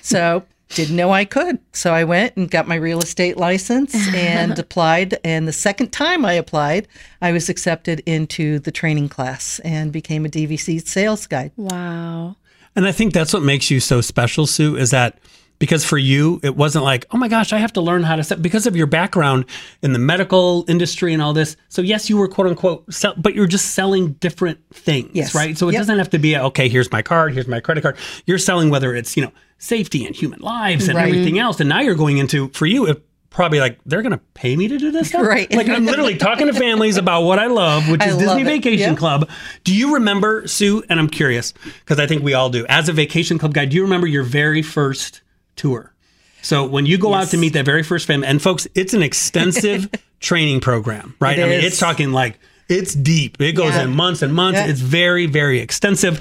[0.02, 0.44] So
[0.76, 1.60] didn't know I could.
[1.74, 5.18] So I went and got my real estate license and applied.
[5.24, 6.88] And the second time I applied,
[7.22, 11.52] I was accepted into the training class and became a DVC sales guide.
[11.58, 12.36] wow.
[12.76, 15.18] And I think that's what makes you so special, Sue, is that
[15.58, 18.24] because for you, it wasn't like, oh my gosh, I have to learn how to
[18.24, 19.46] sell because of your background
[19.82, 21.58] in the medical industry and all this.
[21.68, 25.36] So, yes, you were quote unquote, sell, but you're just selling different things, Yes.
[25.36, 25.58] right?
[25.58, 25.80] So, it Yep.
[25.82, 27.98] doesn't have to be, okay, here's my card, here's my credit card.
[28.26, 31.08] You're selling whether it's, you know, safety and human lives and Right.
[31.10, 31.60] everything else.
[31.60, 34.68] And now you're going into, for you, it probably like, they're going to pay me
[34.68, 35.22] to do this stuff?
[35.28, 35.54] Right.
[35.54, 38.46] Like, I'm literally talking to families about what I love, which is love Disney it.
[38.46, 38.98] Vacation Yep.
[38.98, 39.30] Club.
[39.64, 40.84] Do you remember, Sue?
[40.90, 42.66] And I'm curious because I think we all do.
[42.68, 45.22] As a vacation club guy, do you remember your very first
[45.56, 45.94] tour?
[46.42, 49.04] So when you go out to meet that very first family, and folks, it's an
[49.04, 49.90] extensive
[50.22, 51.38] training program, right?
[51.38, 51.66] It I mean, is.
[51.66, 52.40] it's talking like
[52.70, 53.42] it's deep.
[53.42, 53.84] It goes Yeah.
[53.84, 54.58] in months and months.
[54.60, 54.68] Yeah.
[54.68, 56.20] It's very, very extensive.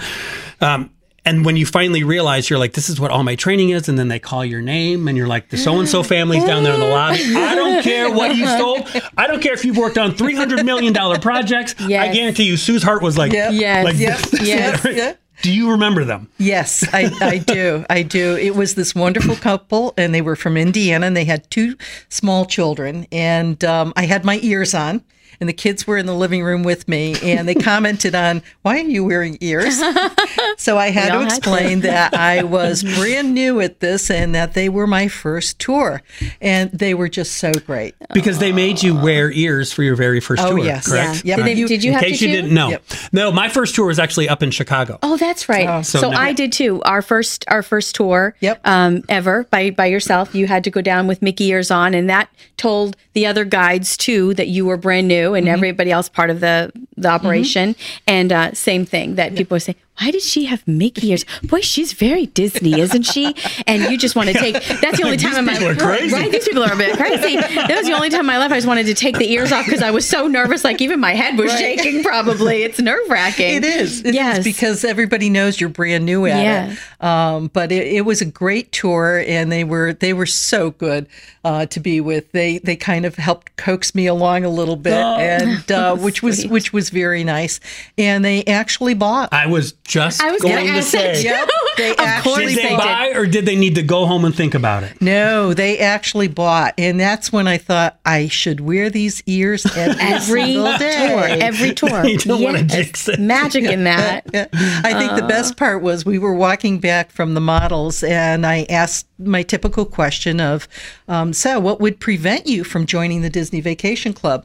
[0.61, 0.91] Um,
[1.29, 3.99] and when you finally realize you're like, this is what all my training is, and
[3.99, 6.75] then they call your name, and you're like, the so and so family's down there
[6.75, 7.21] in the lobby.
[7.37, 8.89] I don't care what you sold.
[9.17, 11.75] I don't care if you've worked on three hundred million dollar projects.
[11.81, 13.53] I guarantee you, Sue's heart was like, Yep.
[13.55, 13.85] Yes.
[13.85, 14.19] like Yep.
[14.19, 14.49] this.
[14.49, 14.85] Yes.
[14.99, 15.15] Yeah.
[15.43, 16.29] Do you remember them?
[16.39, 17.85] Yes, I, I do.
[17.89, 18.37] I do.
[18.37, 21.77] It was this wonderful couple, and they were from Indiana, and they had two
[22.09, 23.07] small children.
[23.13, 25.05] And um, I had my ears on,
[25.41, 28.77] and the kids were in the living room with me, and they commented on, Why
[28.79, 29.79] are you wearing ears?
[30.57, 31.37] so I had all to had to.
[31.37, 36.03] explain that I was brand new at this and that they were my first tour.
[36.41, 37.95] And they were just so great.
[38.13, 40.65] Because they made you wear ears for your very first Oh, tour.
[40.65, 40.89] yes.
[40.89, 41.25] correct?
[41.25, 41.37] Yeah.
[41.37, 42.43] Did, they, You- did you In have case to you too?
[42.43, 42.85] didn't know, Yep.
[43.13, 44.99] no, my first tour was actually up in Chicago.
[45.03, 45.85] Oh, that's right.
[45.85, 46.83] So so now- I did too.
[46.83, 48.61] Our first, our first tour, Yep.
[48.67, 50.35] um, ever by by yourself.
[50.35, 53.97] You had to go down with Mickey ears on, and that told the other guides
[53.97, 57.77] too that you were brand new, and everybody else part of the the operation.
[58.07, 59.77] And uh, same thing that people would say.
[60.01, 61.25] Why did she have Mickey ears?
[61.43, 63.35] Boy, she's very Disney, isn't she?
[63.67, 64.55] And you just want to take.
[64.55, 66.31] That's the only time in my people are right.
[66.31, 67.37] These people are a bit crazy.
[67.37, 69.51] That was the only time in my life I just wanted to take the ears
[69.53, 70.65] off because I was so nervous.
[70.65, 72.03] Like even my head was shaking.
[72.03, 73.57] Probably it's nerve wracking.
[73.57, 74.01] It is.
[74.01, 74.45] It is yes.
[74.45, 76.73] because everybody knows you're brand new at Yeah.
[76.73, 77.05] it.
[77.05, 81.07] Um, but it, it was a great tour, and they were they were so good
[81.45, 82.31] uh, to be with.
[82.33, 86.47] They they kind of helped coax me along a little bit, and uh, which was
[86.47, 87.61] which was very nice.
[87.97, 89.33] And they actually bought.
[89.33, 91.29] I was just I was going going to to say, too.
[91.29, 92.79] Yep, they Of actually course did they they did.
[92.79, 95.01] buy or did they need to go home and think about it?
[95.01, 99.99] No, they actually bought, and that's when I thought I should wear these ears every,
[99.99, 102.05] every tour, every tour.
[102.09, 103.19] You don't wanna jinx it.
[103.19, 104.27] Magic in that.
[104.35, 108.67] I think the best part was we were walking back from the models, and I
[108.69, 110.69] asked my typical question of,
[111.09, 114.45] um, "So, what would prevent you from joining the Disney Vacation Club?"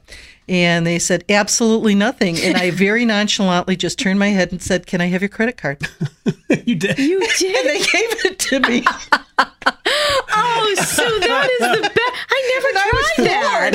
[0.50, 4.86] And they said, "Absolutely nothing." And I very nonchalantly just turned my head and said,
[4.88, 5.88] "Can I have your credit card?"
[6.66, 6.98] you did.
[7.00, 7.66] You And did.
[7.66, 8.84] they gave it to me.
[10.36, 12.00] Oh, so that is the best.
[12.30, 13.72] I never tried that.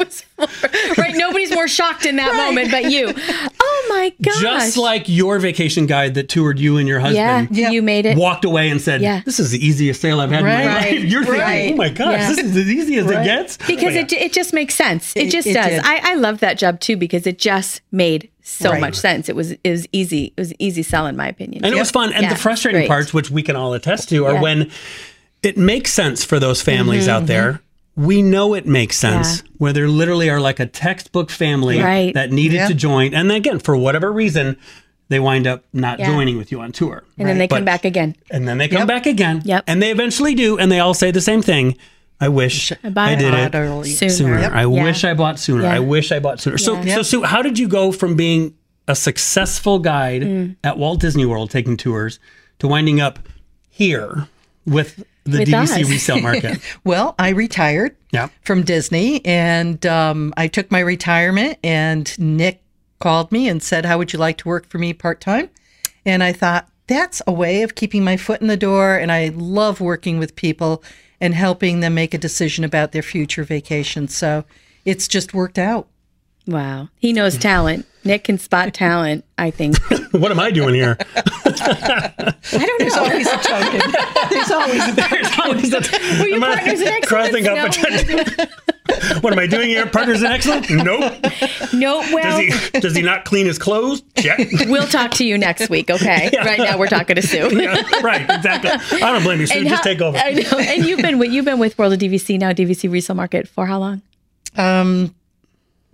[0.00, 0.31] I was floored.
[0.98, 1.14] right.
[1.14, 3.12] Nobody's more shocked in that moment but you.
[3.60, 4.40] Oh my gosh.
[4.40, 7.70] Just like your vacation guide that toured you and your husband Yeah.
[7.70, 8.16] you made it.
[8.16, 9.22] walked away and said, Yeah.
[9.24, 11.04] This is the easiest sale I've had in my life.
[11.04, 12.28] You're thinking, oh my gosh, Yeah.
[12.28, 13.56] this is as easy as it gets.
[13.58, 15.14] because But it, it just makes sense.
[15.16, 15.70] It, It- just it does.
[15.70, 15.80] did.
[15.84, 18.80] I, I love that job too because it just made so Right.
[18.80, 19.28] much sense.
[19.28, 20.32] It was it was easy.
[20.36, 21.64] It was easy sell in my opinion.
[21.64, 22.12] And it was fun.
[22.12, 22.88] And Yeah, the frustrating great.
[22.88, 24.40] parts, which we can all attest to, are Yeah.
[24.42, 24.70] when
[25.42, 27.26] it makes sense for those families out mm-hmm.
[27.26, 27.62] there.
[27.94, 29.50] We know it makes sense Yeah.
[29.58, 32.14] where they literally are like a textbook family Right.
[32.14, 32.68] that needed Yeah.
[32.68, 33.12] to join.
[33.14, 34.56] And then again, for whatever reason,
[35.10, 36.06] they wind up not Yeah.
[36.06, 37.04] joining with you on tour.
[37.18, 38.16] and then they But- come back again.
[38.30, 38.88] And then they come Yep.
[38.88, 39.42] back again.
[39.44, 39.64] Yep.
[39.66, 40.56] And they eventually do.
[40.58, 41.76] And they all say the same thing.
[42.20, 43.86] I wish I, bought did it it.
[43.86, 44.10] Sooner.
[44.10, 44.40] sooner.
[44.40, 44.52] Yep.
[44.52, 44.66] I Yeah.
[44.84, 45.62] wish I bought sooner.
[45.64, 45.74] Yeah.
[45.74, 46.56] I wish I bought sooner.
[46.56, 46.94] So, Yeah.
[46.94, 48.54] so Sue, how did you go from being
[48.88, 50.56] a successful guide Mm.
[50.64, 52.18] at Walt Disney World taking tours
[52.60, 53.28] to winding up
[53.68, 54.28] here
[54.64, 55.90] with the With DVC us.
[55.90, 56.60] resale market?
[56.84, 58.28] Well, I retired Yeah.
[58.42, 61.58] from Disney, and um, I took my retirement.
[61.64, 62.62] And Nick
[62.98, 65.48] called me and said, "How would you like to work for me part time?"
[66.04, 68.96] And I thought that's a way of keeping my foot in the door.
[68.96, 70.82] And I love working with people
[71.20, 74.08] and helping them make a decision about their future vacation.
[74.08, 74.44] So
[74.84, 75.86] it's just worked out.
[76.46, 76.88] Wow.
[76.98, 77.86] He knows talent.
[78.04, 79.78] Nick can spot talent, I think.
[80.10, 80.96] what am I doing here?
[80.98, 83.00] I don't know.
[83.00, 83.92] Always a token.
[84.30, 87.06] There's always There's always a- Were you am I partners in excellence?
[87.06, 87.66] crossing up No.
[88.48, 88.48] a-
[89.20, 89.86] what am I doing here?
[89.86, 90.68] Partners in excellence?
[90.68, 91.14] Nope.
[91.72, 94.02] No, Does he does he not clean his clothes?
[94.16, 94.38] Check.
[94.66, 96.28] we'll talk to you next week, okay?
[96.38, 97.56] Right now we're talking to Sue.
[97.56, 98.70] Yeah, right, exactly.
[99.00, 99.60] I don't blame you, Sue.
[99.60, 100.18] And Just how- take over.
[100.18, 100.58] I know.
[100.58, 103.64] And you've been with you've been with World of DVC now, DVC resale market for
[103.66, 104.02] how long?
[104.56, 105.14] um,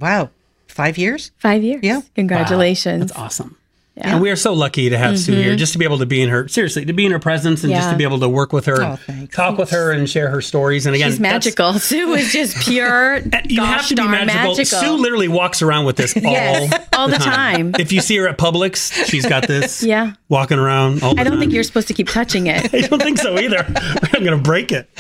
[0.01, 0.31] wow,
[0.79, 1.33] five years.
[1.39, 1.81] Five years.
[1.83, 2.03] Yeah.
[2.15, 3.01] Congratulations.
[3.09, 3.57] That's awesome.
[4.01, 6.23] And we are so lucky to have Sue here, just to be able to be
[6.23, 7.93] in her seriously, to be in her presence, and just Mm-hmm.
[7.95, 9.35] To be able to work with her, Oh, and thanks.
[9.37, 10.85] talk with her, and share her stories.
[10.87, 11.73] And again, She's magical.
[11.79, 13.17] Sue is just pure.
[13.45, 14.35] You gosh have to be magical.
[14.57, 14.65] magical.
[14.65, 17.75] Sue literally walks around with this all, Yes, all the time.
[17.79, 19.83] If you see her at Publix, she's got this.
[19.83, 20.13] Yeah.
[20.29, 21.03] Walking around.
[21.03, 21.41] All the I don't time.
[21.41, 22.73] think you're supposed to keep touching it.
[22.75, 23.65] I don't think so either.
[23.67, 24.91] I'm going to break it.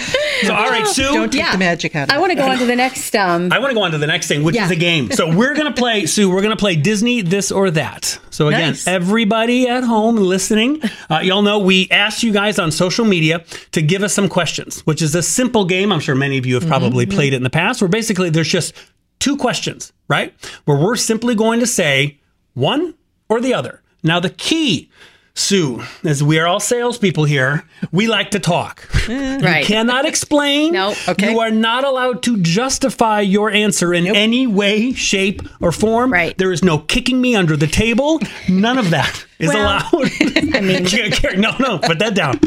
[0.42, 1.02] So, all right, Sue.
[1.02, 1.52] Don't take Yeah.
[1.52, 3.14] the magic out of I want to go on to the next.
[3.14, 4.64] Um, I want to go on to the next thing, which Yeah.
[4.64, 5.10] is a game.
[5.10, 8.18] So we're going to play, Sue, we're going to play Disney this or that.
[8.30, 8.86] So again, Nice.
[8.88, 10.80] Everybody at home listening,
[11.10, 14.80] uh, y'all know we asked you guys on social media to give us some questions,
[14.86, 15.92] which is a simple game.
[15.92, 18.48] I'm sure many of you have probably played it in the past, where basically there's
[18.48, 18.74] just
[19.18, 20.32] two questions, right?
[20.64, 22.18] Where we're simply going to say
[22.54, 22.94] one
[23.28, 23.82] or the other.
[24.02, 24.90] Now, the key,
[25.38, 28.88] Sue, as we are all salespeople here, we like to talk.
[29.08, 29.60] Eh, right.
[29.60, 30.74] You cannot explain.
[30.74, 30.94] Nope.
[31.08, 31.32] Okay.
[31.32, 36.12] You are not allowed to justify your answer in any way, shape, or form.
[36.12, 36.36] Right.
[36.36, 38.20] There is no kicking me under the table.
[38.50, 40.10] None of that is Well, allowed.
[40.54, 40.84] I mean,
[41.40, 42.38] no, no, put that down.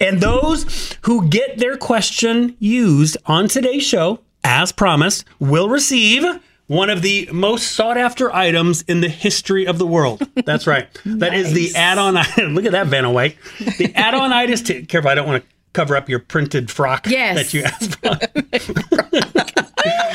[0.00, 6.24] And those who get their question used on today's show, as promised, will receive
[6.66, 10.22] one of the most sought after items in the history of the world.
[10.44, 10.88] That's right.
[11.16, 12.54] That is the add on item.
[12.54, 13.36] Look at that, Vanna White.
[13.58, 14.56] The add on item.
[14.56, 17.36] T- careful, I don't want to cover up your printed frock Yes.
[17.36, 18.18] that you asked for.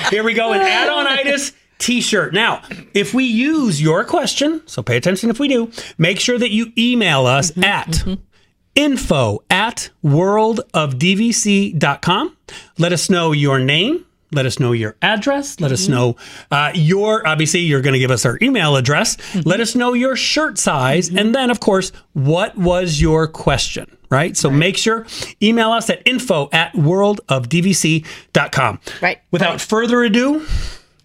[0.09, 0.51] Here we go.
[0.53, 2.33] An add on itis t-shirt.
[2.33, 2.61] Now,
[2.93, 6.73] if we use your question, so pay attention if we do, make sure that you
[6.77, 8.15] email us mm-hmm, at mm-hmm.
[8.75, 12.37] info at worldofdvc.com.
[12.77, 14.05] Let us know your name.
[14.31, 15.59] Let us know your address.
[15.59, 15.93] Let us mm-hmm.
[15.93, 16.15] know
[16.51, 19.17] uh, your, obviously, you're going to give us our email address.
[19.17, 19.47] Mm-hmm.
[19.47, 21.09] Let us know your shirt size.
[21.09, 21.17] Mm-hmm.
[21.17, 24.37] And then, of course, what was your question, right?
[24.37, 25.05] So make sure,
[25.41, 28.79] email us at info at worldofdvc.com.
[29.01, 29.21] Right.
[29.31, 30.45] Without further ado,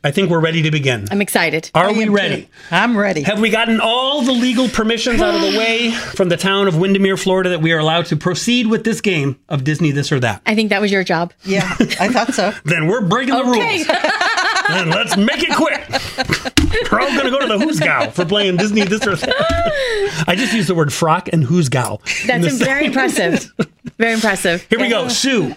[0.07, 1.09] I think we're ready to begin.
[1.11, 1.69] I'm excited.
[1.75, 2.49] Are we ready?
[2.71, 3.23] I'm ready.
[3.23, 6.79] Have we gotten all the legal permissions out of the way from the town of
[6.79, 10.21] Windermere, Florida, that we are allowed to proceed with this game of Disney this or
[10.21, 10.43] that?
[10.47, 11.33] I think that was your job.
[11.43, 12.53] yeah, I thought so.
[12.65, 13.57] Then we're breaking the rules.
[14.69, 15.83] then let's make it quick.
[16.93, 20.25] we're all going to go to the Who's Gal for playing Disney this or that.
[20.29, 22.01] I just used the word frock and Who's Gal.
[22.27, 23.53] That's very impressive.
[23.99, 24.65] Very impressive.
[24.71, 25.09] Here we go.
[25.09, 25.57] Sue,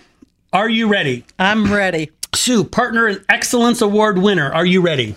[0.52, 1.24] are you ready?
[1.38, 2.10] I'm ready.
[2.34, 5.16] Sue, Partner in Excellence Award winner, are you ready?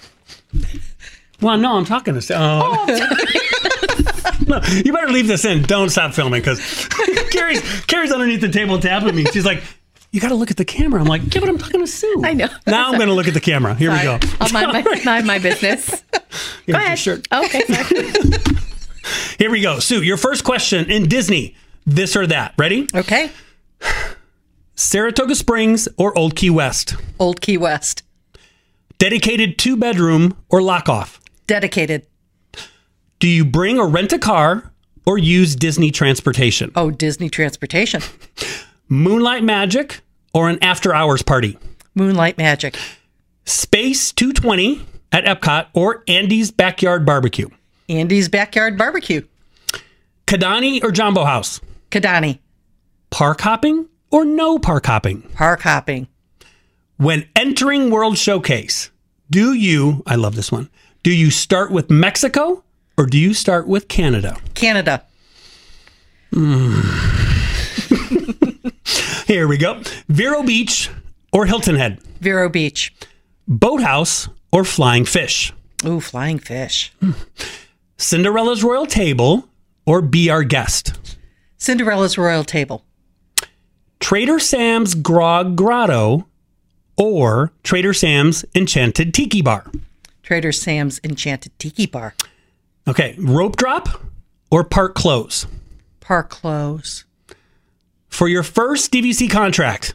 [1.41, 2.35] Well, no, I'm talking to Sue.
[2.37, 2.87] Oh.
[2.89, 5.63] oh no, you better leave this in.
[5.63, 6.89] Don't stop filming because
[7.31, 9.25] Carrie's, Carrie's underneath the table tapping me.
[9.27, 9.63] She's like,
[10.13, 11.01] you got to look at the camera.
[11.01, 12.23] I'm like, yeah, but I'm talking to Sue.
[12.25, 12.49] I know.
[12.67, 13.75] Now I'm going to look at the camera.
[13.75, 14.19] Here we go.
[14.41, 16.03] I'll mind my, mind my business.
[16.67, 16.99] Here's Go ahead.
[16.99, 17.27] shirt.
[17.33, 17.63] Okay.
[19.39, 19.81] Here we go.
[19.81, 21.57] Sue, your first question in Disney
[21.87, 22.55] this or that.
[22.57, 22.89] Ready?
[22.95, 23.31] Okay.
[24.83, 26.97] Saratoga Springs or Old Key West?
[27.21, 28.03] Old Key West.
[28.99, 31.21] Dedicated two bedroom or lock off?
[31.47, 32.05] Dedicated.
[33.21, 34.73] Do you bring or rent a car
[35.07, 36.73] or use Disney transportation?
[36.75, 38.03] Oh, Disney Transportation.
[38.89, 40.01] Moonlight Magic
[40.35, 41.57] or an after hours party?
[41.95, 42.77] Moonlight Magic.
[43.45, 47.49] Space 220 at Epcot or Andy's Backyard Barbecue?
[47.89, 49.23] Andy's Backyard Barbecue.
[50.27, 51.61] Kidani or Jambo House?
[51.93, 52.41] Kidani.
[53.11, 55.23] Park hopping or no park hopping?
[55.35, 56.07] Park hopping.
[56.97, 58.91] When entering World Showcase,
[59.31, 60.71] do you, I love this one,
[61.03, 62.63] do you start with Mexico
[62.97, 64.37] or do you start with Canada?
[64.55, 65.05] Canada.
[69.27, 69.83] Here we go.
[70.09, 70.91] Vero Beach
[71.33, 72.01] or Hilton Head?
[72.21, 72.95] Vero Beach.
[73.49, 75.53] Boathouse or Flying Fish?
[75.85, 76.93] Ooh, flying fish.
[77.97, 79.49] Cinderella's Royal Table
[79.85, 81.17] or Be Our Guest?
[81.59, 82.85] Cinderella's Royal Table.
[84.03, 86.27] Trader Sam's Grog Grotto
[86.97, 89.71] or Trader Sam's Enchanted Tiki Bar?
[90.25, 92.17] Trader Sam's Enchanted Tiki Bar.
[92.89, 93.89] Okay, Rope Drop
[94.51, 95.47] or Park Close?
[96.01, 97.05] Park Close.
[98.09, 99.95] For your first DVC contract,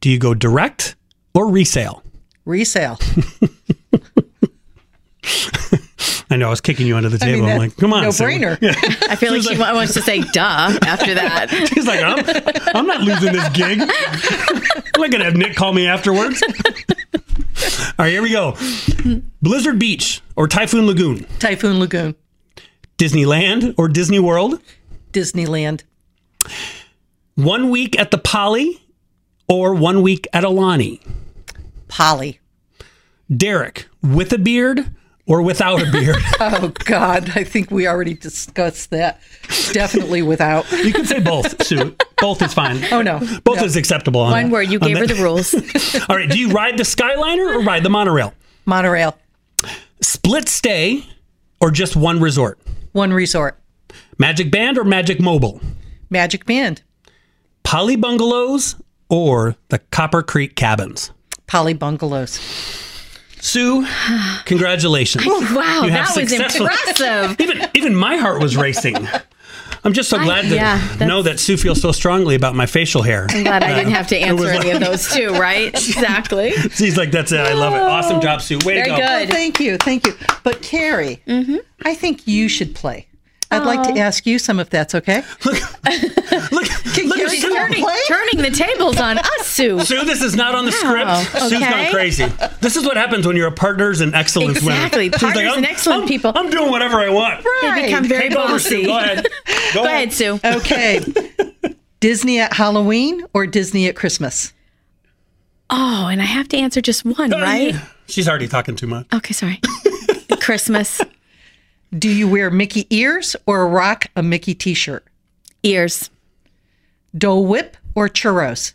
[0.00, 0.96] do you go direct
[1.32, 2.02] or resale?
[2.44, 2.98] Resale.
[6.30, 7.42] I know I was kicking you under the I table.
[7.46, 8.58] mean, I'm that's like, come on, no Sue." brainer.
[9.08, 11.50] I feel like she wa- wants to say duh after that.
[11.74, 13.80] He's like, I'm, I'm not losing this gig.
[13.80, 16.42] I'm not gonna have Nick call me afterwards.
[16.42, 18.56] All right, here we go.
[19.42, 22.14] Blizzard Beach or Typhoon Lagoon, Typhoon Lagoon.
[22.98, 24.60] Disneyland or Disney World,
[25.12, 25.82] Disneyland.
[27.36, 28.82] one week at the Poly
[29.48, 31.00] or one week at Aulani,
[31.88, 32.40] Poly.
[33.34, 34.90] Derek with a beard
[35.28, 36.16] or without a beard.
[36.40, 37.30] Oh, God.
[37.36, 39.20] I think we already discussed that.
[39.72, 40.70] Definitely without.
[40.72, 41.94] you can say both, Sue.
[42.18, 42.82] Both is fine.
[42.92, 43.18] Oh, no.
[43.44, 43.64] Both No.
[43.64, 44.20] is acceptable.
[44.20, 44.68] On One word.
[44.70, 45.52] You gave her the rules.
[46.08, 48.34] All right, do you ride the Skyliner or ride the monorail?
[48.66, 49.18] Monorail.
[50.00, 51.04] Split stay
[51.60, 52.58] or just one resort?
[52.92, 53.58] one resort.
[54.18, 55.60] Magic Band or Magic Mobile?
[56.10, 56.82] Magic Band,
[57.62, 58.76] Poly Bungalows
[59.08, 61.12] or the Copper Creek Cabins?
[61.46, 62.38] Poly Bungalows.
[63.48, 63.86] Sue,
[64.44, 65.24] congratulations.
[65.26, 67.40] Oh, Wow, You have that was successfully- impressive.
[67.40, 68.96] even even my heart was racing.
[69.84, 73.00] I'm just so glad to yeah, know that Sue feels so strongly about my facial
[73.00, 73.26] hair.
[73.30, 75.72] I'm glad I uh, didn't have to answer was any of those two, right?
[75.88, 76.50] Exactly.
[76.72, 77.40] She's like, that's it.
[77.40, 77.80] I love it.
[77.80, 78.58] Awesome job, Sue.
[78.58, 78.96] Way Very to go.
[78.96, 79.28] good.
[79.28, 80.14] Oh, thank you, thank you.
[80.42, 81.56] But Carrie, mm-hmm.
[81.84, 83.06] I think you should play.
[83.50, 85.22] I'd like to ask you some if that's okay.
[85.44, 85.60] Look,
[86.52, 87.54] look Carrie at Sue.
[87.54, 87.72] turn-
[88.08, 89.80] Turning the tables on us, Sue.
[89.84, 91.10] Sue, this is not on the script.
[91.48, 92.26] Sue's gone crazy.
[92.60, 94.74] This is what happens when you're a partners in excellence winner.
[94.76, 95.10] Exactly.
[95.10, 96.32] She's Partners in I'm- excellent I'm- people.
[96.34, 97.44] I'm doing whatever I want.
[97.62, 98.86] They become very Take over, Sue.
[98.86, 98.86] bossy.
[98.86, 99.26] Go ahead.
[99.74, 100.40] Go, Go ahead, Sue.
[100.44, 101.00] Okay.
[102.00, 104.52] Disney at Halloween or Disney at Christmas?
[105.70, 107.74] Oh, and I have to answer just one, right?
[108.06, 109.06] She's already talking too much.
[109.12, 109.60] Okay, sorry.
[110.40, 111.00] Christmas
[111.96, 115.04] Do you wear Mickey ears or rock a Mickey t shirt?
[115.62, 116.10] ears.
[117.16, 118.74] Dole Whip or churros?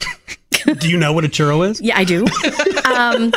[0.78, 1.80] Do you know what a churro is?
[1.80, 2.24] Yeah, I do.
[2.94, 3.32] um,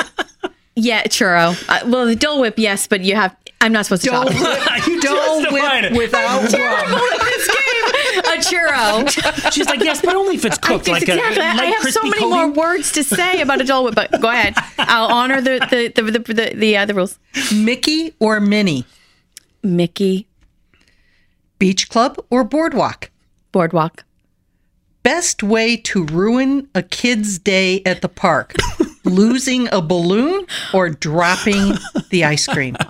[0.75, 1.55] yeah, churro.
[1.69, 3.35] Uh, well, the Dole Whip, yes, but you have.
[3.61, 4.33] I'm not supposed to Dole talk.
[4.33, 5.97] Whip, you Dole just defined Whip it.
[5.97, 7.01] without rum.
[8.35, 9.51] A churro.
[9.53, 11.41] She's like, yes, but only if it's cooked like exactly.
[11.41, 14.29] a I light have so many more words to say about a Whip, but go
[14.29, 14.53] ahead.
[14.77, 17.19] I'll honor the the the the the, the, uh, the rules.
[17.53, 18.85] Mickey or Minnie?
[19.63, 20.27] Mickey
[21.59, 23.09] Beach Club or Boardwalk?
[23.51, 24.03] Boardwalk.
[25.03, 28.55] Best way to ruin a kid's day at the park?
[29.05, 31.73] Losing a balloon or dropping
[32.09, 32.75] the ice cream?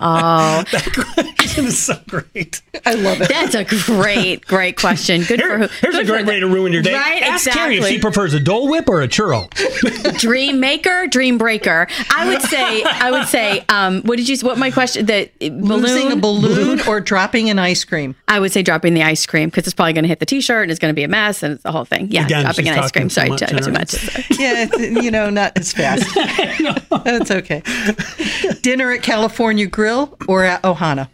[1.48, 2.60] It is so great.
[2.84, 3.28] I love it.
[3.28, 5.22] That's a great, great question.
[5.22, 5.66] Good for who?
[5.80, 6.92] here's a good for great the- way to ruin your day.
[6.92, 7.96] Right, Ask Carrie if exactly.
[7.96, 9.48] she prefers a Dole Whip or a churro.
[10.18, 11.86] Dream maker, dream breaker.
[12.10, 14.36] I would say, I would say, um, what did you?
[14.38, 15.06] What my question?
[15.06, 16.76] The Losing a balloon.
[16.76, 18.14] balloon or dropping an ice cream?
[18.28, 20.62] I would say dropping the ice cream because it's probably going to hit the t-shirt
[20.62, 22.08] and it's going to be a mess and it's the whole thing.
[22.10, 23.08] Yeah, Again, dropping she's an ice cream.
[23.08, 24.30] Sorry, too, in too her- much.
[24.38, 26.05] Yeah, you know, not as fast.
[27.04, 27.62] That's okay.
[28.62, 31.08] Dinner at California Grill or at Ohana?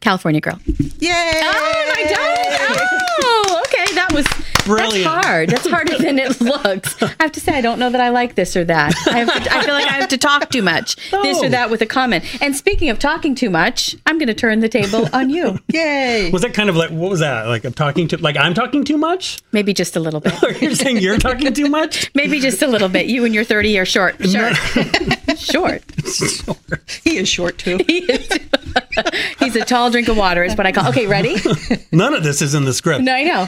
[0.00, 0.58] California Grill.
[0.98, 1.40] Yay!
[1.42, 2.78] Oh my god!
[3.24, 4.26] Oh, okay, that was
[4.64, 5.04] Brilliant.
[5.04, 5.48] That's hard.
[5.50, 7.02] That's harder than it looks.
[7.02, 8.94] I have to say, I don't know that I like this or that.
[9.06, 11.46] I, have to, I feel like I have to talk too much, this Oh.
[11.46, 12.24] or that, with a comment.
[12.42, 15.58] And speaking of talking too much, I'm going to turn the table on you.
[15.72, 16.30] Yay!
[16.30, 17.46] Was that kind of like what was that?
[17.46, 19.40] Like I'm talking to like I'm talking too much?
[19.52, 20.34] Maybe just a little bit.
[20.62, 22.10] You're saying you're talking too much?
[22.14, 23.06] Maybe just a little bit.
[23.06, 24.16] You and your 30 year short.
[24.28, 24.54] Short.
[25.36, 25.82] short.
[27.02, 27.78] He is short too.
[27.86, 28.28] He is-
[29.38, 30.88] He's a tall drink of water, is what I call.
[30.88, 31.36] Okay, ready?
[31.92, 33.02] None of this is in the script.
[33.02, 33.46] No, I know.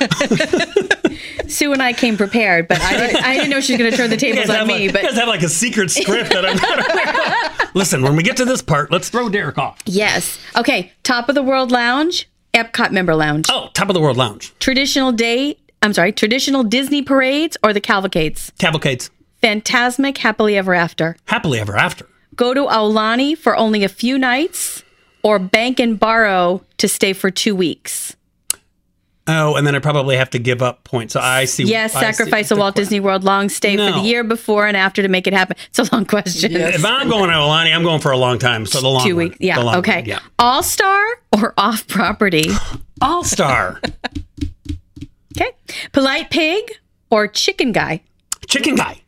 [1.64, 3.96] Sue and I came prepared, but I didn't, I didn't know she was going to
[3.96, 4.88] turn the tables on me.
[4.90, 8.36] but you guys have like a secret script that I'm not Listen, when we get
[8.36, 9.78] to this part, let's throw Derek off.
[9.86, 10.38] yes.
[10.56, 13.46] Okay, top of the world lounge, Epcot member lounge.
[13.50, 14.52] Oh, top of the world lounge.
[14.60, 18.52] Traditional day, I'm sorry, traditional Disney parades or the cavalcades.
[18.58, 19.10] Cavalcades.
[19.42, 21.16] Fantasmic happily ever after.
[21.24, 22.06] Happily ever after.
[22.36, 24.82] Go to Aulani for only a few nights
[25.22, 28.14] or bank and borrow to stay for two weeks.
[29.26, 31.14] Oh, and then I probably have to give up points.
[31.14, 31.64] So I see.
[31.64, 34.66] Yes, I see sacrifice a Walt que- Disney World long stay for the year before
[34.66, 35.56] and after to make it happen.
[35.68, 36.54] It's a long question.
[36.54, 38.66] If I'm going to Aulani, I'm going for a long time.
[38.66, 39.24] So the long Two one.
[39.30, 39.36] weeks.
[39.40, 39.76] Yeah.
[39.76, 39.96] Okay.
[40.00, 40.18] one, Yeah.
[40.38, 41.02] All star
[41.32, 42.44] or off property?
[43.00, 43.80] All star.
[45.36, 45.50] Okay.
[45.92, 46.62] Polite pig
[47.10, 48.02] or chicken guy?
[48.46, 49.00] Chicken guy.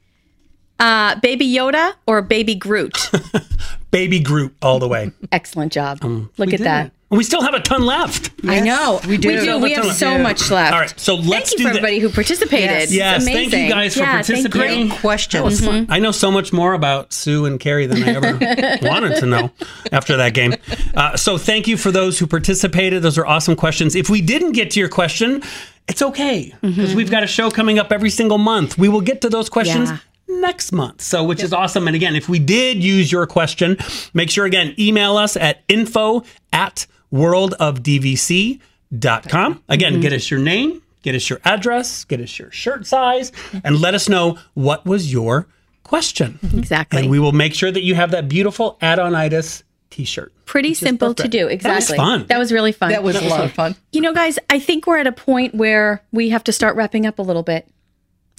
[0.81, 3.11] Uh, baby Yoda or baby Groot?
[3.93, 5.13] Baby Groot all the way.
[5.33, 5.99] Excellent job.
[6.03, 6.93] Look Um, We at did that.
[7.11, 7.17] It.
[7.17, 8.31] We still have a ton left.
[8.47, 9.01] I know.
[9.09, 9.29] we do.
[9.29, 9.59] We do.
[9.59, 10.23] We Ton have so Yeah.
[10.23, 10.73] much left.
[10.73, 11.69] All right, so let's Thank you do for that.
[11.79, 12.71] everybody who participated.
[12.71, 12.85] Yes.
[12.85, 14.89] It's Yes, thank you guys for Yeah, participating.
[14.89, 15.39] Great question.
[15.41, 15.87] That was fun.
[15.89, 19.51] I know so much more about Sue and Carrie than I ever wanted to know
[19.93, 20.55] after that game.
[20.95, 23.03] Uh, so thank you for those who participated.
[23.03, 23.95] Those are awesome questions.
[23.95, 25.43] If we didn't get to your question,
[25.89, 28.77] it's okay because we've got a show coming up every single month.
[28.79, 29.91] We will get to those questions.
[29.91, 29.99] Yeah.
[30.29, 31.03] Next month.
[31.03, 31.87] So, which is awesome.
[31.87, 33.77] And again, if we did use your question,
[34.13, 39.63] make sure again, email us at info at worldofdvc.com.
[39.69, 40.01] Again, mm-hmm.
[40.01, 43.33] get us your name, get us your address, get us your shirt size,
[43.65, 45.49] and let us know what was your
[45.83, 46.39] question.
[46.57, 47.01] Exactly.
[47.01, 50.33] And we will make sure that you have that beautiful add-on-itis t-shirt.
[50.45, 51.33] Pretty simple to perfect.
[51.33, 51.39] do.
[51.39, 51.55] That was
[51.85, 51.97] Exactly.
[51.97, 52.27] fun.
[52.29, 52.91] That was really fun.
[52.91, 53.77] That was a lot of fun.
[53.93, 57.07] You know, guys, I think we're at a point where we have to start wrapping
[57.07, 57.67] up a little bit.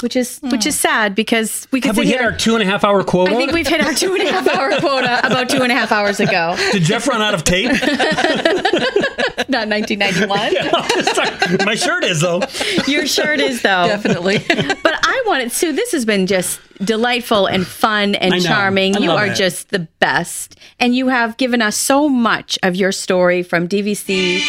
[0.03, 0.82] which is which is hmm.
[0.88, 3.32] sad because we could Have we hit here- our two and a half hour quota?
[3.32, 5.76] I think we've hit our two and a half hour quota about two and a
[5.76, 6.55] half hours ago.
[6.72, 7.72] Did Jeff run out of tape?
[9.58, 11.66] Not 1991.
[11.66, 12.41] My shirt is though.
[12.88, 13.88] Your shirt is though.
[13.88, 14.39] Definitely.
[14.84, 15.74] But I wanted Sue.
[15.74, 18.43] This has been just delightful and fun and I know.
[18.45, 18.95] charming.
[18.95, 19.36] I you love are it.
[19.36, 24.39] just the best, and you have given us so much of your story from DVC.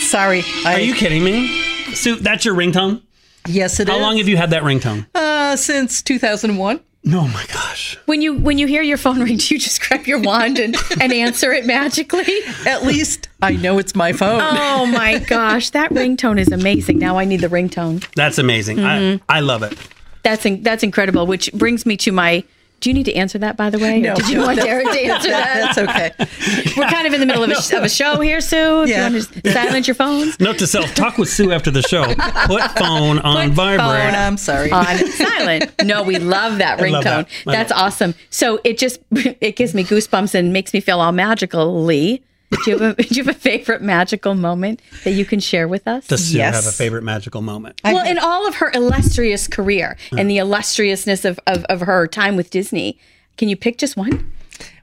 [0.00, 0.42] Sorry.
[0.64, 1.62] I, Are you kidding me?
[1.94, 3.02] Sue, that's your ringtone?
[3.46, 3.94] Yes, it is.
[3.94, 5.06] How long have you had that ringtone?
[5.14, 6.80] Uh, since 2001.
[7.06, 7.96] Oh my gosh.
[8.06, 10.76] When you when you hear your phone ring, do you just grab your wand and,
[11.00, 12.26] and answer it magically?
[12.66, 14.40] At least I know it's my phone.
[14.42, 16.98] Oh my gosh, that ringtone is amazing.
[16.98, 18.06] Now I need the ringtone.
[18.14, 18.78] That's amazing.
[18.78, 19.22] Mm-hmm.
[19.28, 19.78] I, I love it.
[20.22, 21.26] That's in, that's incredible.
[21.26, 22.44] Which brings me to my.
[22.80, 24.00] Do you need to answer that, by the way?
[24.00, 24.14] No.
[24.14, 25.74] Did you want Derek to answer that?
[25.74, 26.72] That's okay.
[26.76, 28.82] We're kind of in the middle of a, of a show here, Sue.
[28.82, 29.08] If Yeah.
[29.08, 30.38] you want to silence your phones.
[30.38, 32.04] Note to self: talk with Sue after the show.
[32.46, 33.80] Put phone on Put vibrate.
[33.80, 34.70] phone, I'm sorry.
[34.70, 35.72] on silent.
[35.84, 37.02] No, we love that love ringtone.
[37.04, 37.28] that.
[37.46, 38.14] That's love awesome.
[38.30, 42.22] So it just it gives me goosebumps and makes me feel all magically.
[42.64, 45.68] Do you have a, do you have a favorite magical moment that you can share
[45.68, 46.06] with us?
[46.06, 46.54] Does Sue Yes.
[46.54, 47.80] have a favorite magical moment?
[47.84, 50.24] well, in all of her illustrious career and uh.
[50.24, 52.98] the illustriousness of, of, of her time with Disney,
[53.36, 54.32] can you pick just one?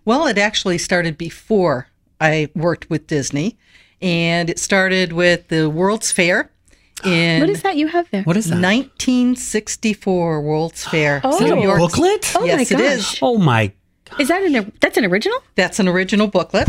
[0.05, 1.88] Well, it actually started before
[2.22, 3.57] I worked with Disney,
[3.99, 6.51] and it started with the World's Fair
[7.03, 8.22] in What is that you have there?
[8.24, 8.61] What is that?
[8.61, 11.20] 1964 World's Fair.
[11.24, 11.39] Oh.
[11.39, 11.80] New York.
[11.80, 12.32] booklet?
[12.36, 13.13] Oh yes, my it gosh.
[13.13, 13.20] is.
[13.24, 13.72] Oh my!
[14.20, 15.38] Is that an that's an original?
[15.55, 16.68] That's an original booklet,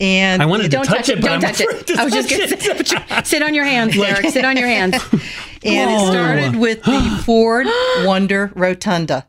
[0.00, 1.22] and I wanted to Don't touch, touch, it, it.
[1.22, 1.86] but Don't I'm touch it.
[1.88, 2.86] to I was just going it.
[2.86, 4.26] to sit on your hands, Derek.
[4.30, 4.94] Sit on your hands.
[5.64, 7.66] and it started with the Ford
[8.04, 9.26] Wonder Rotunda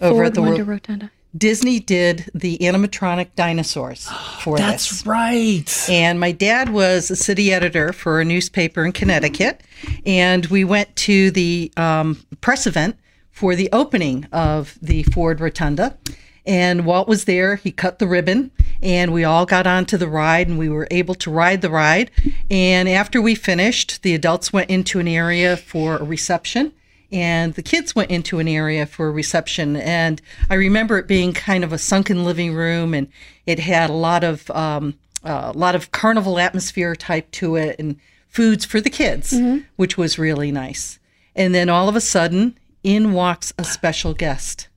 [0.00, 0.68] over Ford at the Wonder World.
[0.68, 1.10] Rotunda.
[1.36, 4.08] Disney did the animatronic dinosaurs
[4.40, 4.66] for this.
[4.66, 5.86] That's right.
[5.88, 9.60] And my dad was a city editor for a newspaper in Connecticut.
[10.06, 12.96] And we went to the um, press event
[13.32, 15.98] for the opening of the Ford Rotunda.
[16.46, 17.56] And Walt was there.
[17.56, 18.50] He cut the ribbon,
[18.82, 22.10] and we all got onto the ride, and we were able to ride the ride.
[22.50, 26.72] And after we finished, the adults went into an area for a reception
[27.12, 30.20] and the kids went into an area for a reception and
[30.50, 33.06] i remember it being kind of a sunken living room and
[33.46, 37.96] it had a lot of um, a lot of carnival atmosphere type to it and
[38.28, 39.32] foods for the kids
[39.76, 40.98] which was really nice
[41.36, 44.68] and then all of a sudden in walks a special guest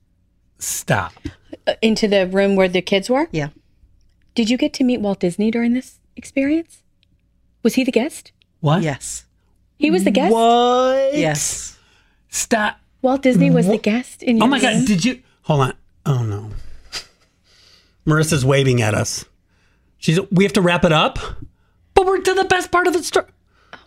[0.60, 1.12] Stop.
[1.66, 3.28] Uh, into the room where the kids were?
[3.32, 3.48] yeah
[4.34, 6.82] Did you get to meet Walt Disney during this experience?
[7.62, 8.32] Was he the guest?
[8.60, 8.82] What?
[8.82, 9.24] yes
[9.78, 10.32] He was the guest?
[10.32, 11.14] What?
[11.16, 11.78] yes
[12.28, 12.78] Stop.
[13.00, 14.80] Walt Disney was the guest in your Oh my room?
[14.80, 14.86] God!
[14.86, 15.22] Did you?
[15.42, 15.74] Hold on.
[16.04, 16.50] Oh no.
[18.06, 19.24] Marissa's waving at us.
[19.98, 20.18] She's.
[20.30, 21.18] We have to wrap it up,
[21.94, 23.26] but we're to the best part of the story.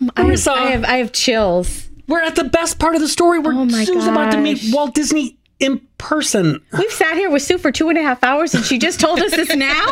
[0.02, 1.90] Um, I have, I have I have chills.
[2.08, 3.40] We're at the best part of the story.
[3.40, 4.60] We're Oh my Sue's about to meet.
[4.74, 6.60] Walt Disney in person.
[6.78, 9.20] We've sat here with Sue for two and a half hours and she just told
[9.20, 9.86] us this now?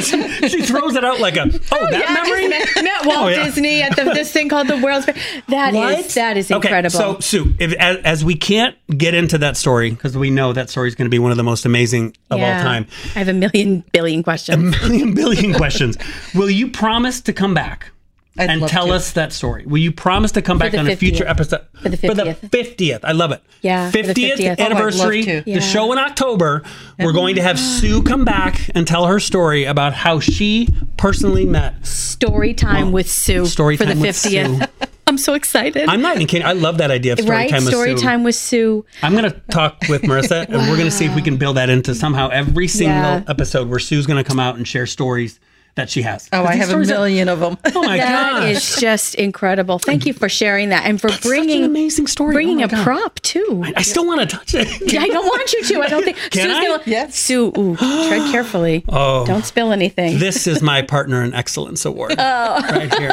[0.00, 2.48] she, she throws it out like a oh, oh that Yeah, memory.
[2.48, 3.44] met, met Walt Oh, yeah.
[3.44, 5.14] Disney at the, this thing called the World's Fair.
[5.48, 6.98] That is that is incredible.
[6.98, 10.54] Okay, so Sue, if, as, as we can't get into that story because we know
[10.54, 12.56] that story is going to be one of the most amazing of Yeah.
[12.56, 14.56] all time, I have a million billion questions.
[14.56, 15.98] A million billion questions.
[16.34, 17.90] Will you promise to come back
[18.38, 18.92] I'd and tell to.
[18.94, 19.64] us that story?
[19.66, 22.50] Will you promise to come back the on a future episode For the 50th.
[22.50, 23.04] fiftieth?
[23.04, 23.42] I love it.
[23.62, 24.46] Yeah, for the 50th, 50th.
[24.48, 25.22] Oh, I'd anniversary.
[25.24, 25.60] The Yeah.
[25.60, 26.62] show in October.
[26.98, 31.46] We're going to have Sue come back and tell her story about how she personally
[31.46, 31.86] met.
[31.86, 34.68] Story time with Sue Story for the time with 50th.
[35.08, 35.88] I'm so excited.
[35.88, 36.44] I'm not even kidding.
[36.46, 37.48] I love that idea of story right?
[37.50, 38.02] time with Story Sue.
[38.02, 38.84] time with Sue.
[39.02, 41.56] I'm going to talk with Marissa and we're going to see if we can build
[41.58, 43.22] that into somehow every single Yeah.
[43.28, 45.38] episode where Sue's going to come out and share stories
[45.76, 46.28] that she has.
[46.32, 48.50] Oh, i have a stories are- million of them Oh my That gosh.
[48.50, 49.78] is just incredible.
[49.78, 52.30] Thank you for sharing that and for bringing Such an amazing story.
[52.30, 52.84] Oh, bringing Oh a God.
[52.84, 53.62] prop too.
[53.76, 54.66] I still want to touch it.
[54.98, 55.80] I don't want you to.
[55.82, 56.66] I don't think Can Sue's I?
[56.66, 57.16] gonna Yes.
[57.16, 58.84] Sue, ooh, tread carefully.
[58.88, 59.24] Oh.
[59.26, 60.18] Don't spill anything.
[60.18, 62.60] This is my partner in excellence award oh.
[62.72, 63.10] right here.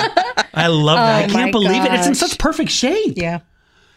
[0.53, 1.21] I love that.
[1.21, 1.91] Oh, I Oh my can't believe it.
[1.93, 3.13] It's in such perfect shape.
[3.17, 3.39] yeah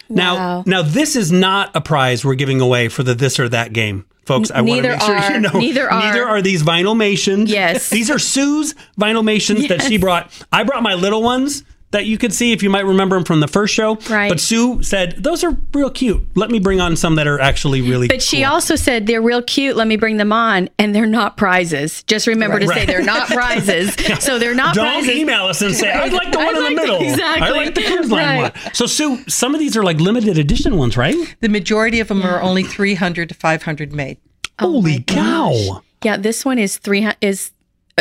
[0.08, 0.62] Now, Wow.
[0.66, 4.04] now this is not a prize we're giving away for the this or that game.
[4.26, 5.50] Folks, I want to make sure are- you know.
[5.54, 6.00] neither are.
[6.00, 7.48] Neither are these vinylmations.
[7.48, 7.88] Yes.
[7.88, 10.30] These are Sue's vinyl vinylmations that she brought.
[10.52, 11.62] I brought my little ones
[11.92, 13.94] that you could see if you might remember them from the first show.
[14.10, 14.28] Right.
[14.28, 16.26] But Sue said, those are real cute.
[16.36, 19.22] Let me bring on some that are actually really But she cool." also said they're
[19.22, 19.76] real cute.
[19.76, 22.02] Let me bring them on, and they're not prizes.
[22.02, 23.94] Just remember to say they're not prizes.
[24.20, 25.10] So they're not Don't prizes.
[25.16, 27.24] email us and say, I'd like the one I'd in like the the- middle.
[27.24, 28.54] I like the cruise line Right.
[28.64, 28.74] one.
[28.74, 31.14] So, Sue, some of these are like limited edition ones, right?
[31.40, 34.18] the majority of them are only 300 to 500 made
[34.58, 35.82] Holy oh cow.
[36.02, 37.52] Yeah, this one is three is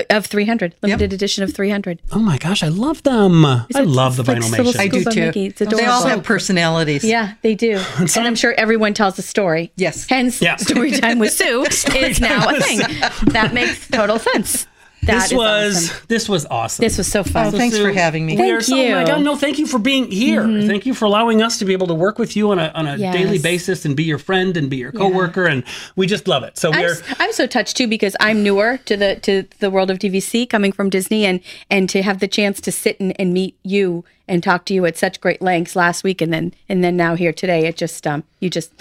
[0.09, 2.01] of 300, limited edition of 300.
[2.11, 3.45] Oh my gosh, I love them.
[3.45, 4.81] I it- love the like vinyl little.
[4.81, 5.19] I do too.
[5.27, 5.45] Mickey.
[5.47, 7.03] It's They all have personalities.
[7.03, 7.81] Yeah, they do.
[7.97, 9.71] And, I'm sure everyone tells a story.
[9.77, 10.05] Yes.
[10.09, 10.55] Hence, Yeah.
[10.57, 12.79] story time with Sue is now a thing.
[13.31, 14.67] That makes total sense.
[15.05, 16.05] That this is was awesome.
[16.07, 16.83] this was awesome.
[16.83, 17.47] This was so fun.
[17.47, 18.37] Oh, thanks for having me.
[18.37, 19.07] We are Thank so, oh my you.
[19.07, 20.43] God, no, thank you for being here.
[20.43, 22.87] Thank you for allowing us to be able to work with you on a, on
[22.87, 23.13] a Yes.
[23.13, 25.45] daily basis and be your friend and be your coworker.
[25.45, 25.63] And
[25.95, 26.57] we just love it.
[26.57, 29.91] So I'm, we're, I'm, so touched too because I'm newer to the to the world
[29.91, 33.33] of DVC coming from Disney and and to have the chance to sit and, and
[33.33, 36.83] meet you and talk to you at such great lengths last week and then and
[36.83, 38.71] then now here today it just um you just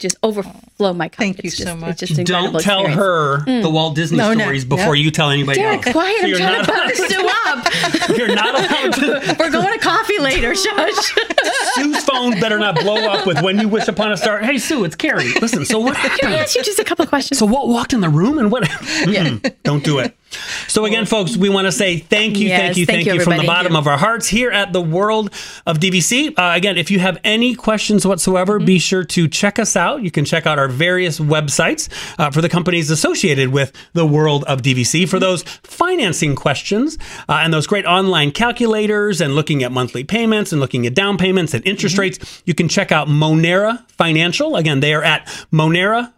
[0.00, 1.18] just overflow my cup.
[1.18, 1.90] Thank you It's so much.
[2.02, 2.94] It's just an don't tell experience.
[2.96, 3.72] her the mm.
[3.72, 5.04] Walt Disney No, no, stories before yeah.
[5.04, 5.92] you tell anybody Derek, else.
[5.92, 6.16] quiet!
[6.18, 8.18] So I'm you're trying to butter Sue up.
[8.18, 9.36] you're not allowed to.
[9.38, 10.54] We're going to coffee later.
[10.56, 11.14] Shush.
[11.74, 14.40] Sue's phone better not blow up with when you wish upon a star.
[14.40, 15.32] Hey, Sue, it's Carrie.
[15.40, 16.34] Listen, so what Can I happened?
[16.34, 17.38] ask you just a couple of questions?
[17.38, 18.64] So what walked in the room and what?
[18.64, 20.16] Mm-mm, don't do it.
[20.68, 23.14] So again, folks, we want to say thank you, Yes, thank you, thank thank you,
[23.14, 25.32] you from the bottom of our hearts here at the World
[25.66, 26.28] of DVC.
[26.38, 28.66] Uh, again, if you have any questions whatsoever, Mm-hmm.
[28.66, 30.02] be sure to check us out.
[30.02, 34.44] You can check out our various websites uh, for the companies associated with the World
[34.44, 36.96] of DVC for those financing questions
[37.28, 41.18] uh, and those great online calculators and looking at monthly payments and looking at down
[41.18, 42.00] payments and interest Mm-hmm.
[42.02, 42.42] rates.
[42.44, 44.54] You can check out Monera Financial.
[44.56, 46.12] Again, they are at Monera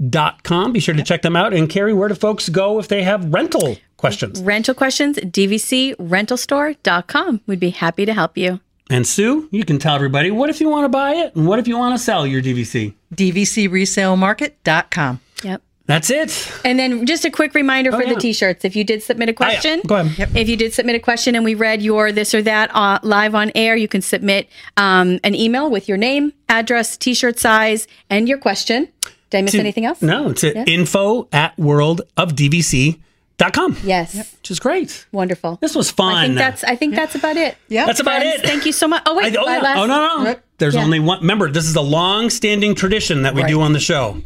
[0.00, 0.72] Financial.com.
[0.72, 1.52] Be sure to check them out.
[1.54, 4.40] And Carrie, where do folks go if they have rental questions?
[4.40, 7.40] Rental questions, dvcrentalstore.com.
[7.46, 8.60] We'd be happy to help you.
[8.90, 11.58] And Sue, you can tell everybody what if you want to buy it and what
[11.58, 12.94] if you want to sell your DVC.
[13.14, 15.20] DVCresalemarket.com.
[15.42, 15.62] Yep.
[15.86, 16.52] That's it.
[16.66, 18.14] And then just a quick reminder for Oh, yeah.
[18.14, 18.62] the t-shirts.
[18.64, 20.18] If you did submit a question, Go ahead.
[20.18, 20.28] Yep.
[20.36, 23.34] if you did submit a question and we read your this or that uh, live
[23.34, 28.28] on air, you can submit um, an email with your name, address, t-shirt size, and
[28.28, 28.88] your question.
[29.30, 30.00] Did I miss anything else?
[30.02, 34.14] No, it's at info at worldofdvc.com, Yes.
[34.14, 35.06] which is great.
[35.12, 35.58] Wonderful.
[35.60, 36.14] This was fun.
[36.14, 37.56] I think that's I think that's about it.
[37.68, 37.84] Yeah.
[37.86, 38.46] That's about Friends, it.
[38.46, 39.02] Thank you so much.
[39.06, 39.62] Oh wait, I- oh, my yeah.
[39.62, 40.34] last- oh, no, no.
[40.58, 40.82] There's Yeah.
[40.82, 41.20] only one.
[41.20, 44.20] Remember, this is a long-standing tradition that we do on the show.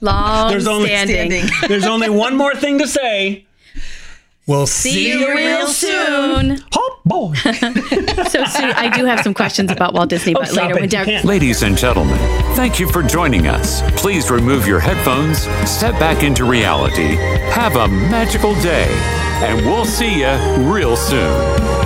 [0.00, 1.30] long There's only standing.
[1.46, 1.68] Standing.
[1.68, 3.44] There's only one more thing to say.
[4.48, 6.58] We'll see, See you real soon.
[6.74, 7.34] Oh boy.
[8.28, 10.88] So Sue, I do have some questions about Walt Disney, oh, but Oh, later when
[10.88, 11.22] Derek.
[11.24, 12.18] Ladies and gentlemen,
[12.56, 13.80] thank you for joining us.
[14.00, 15.38] Please remove your headphones,
[15.70, 17.16] step back into reality,
[17.52, 18.86] have a magical day,
[19.46, 21.77] and we'll see you real soon.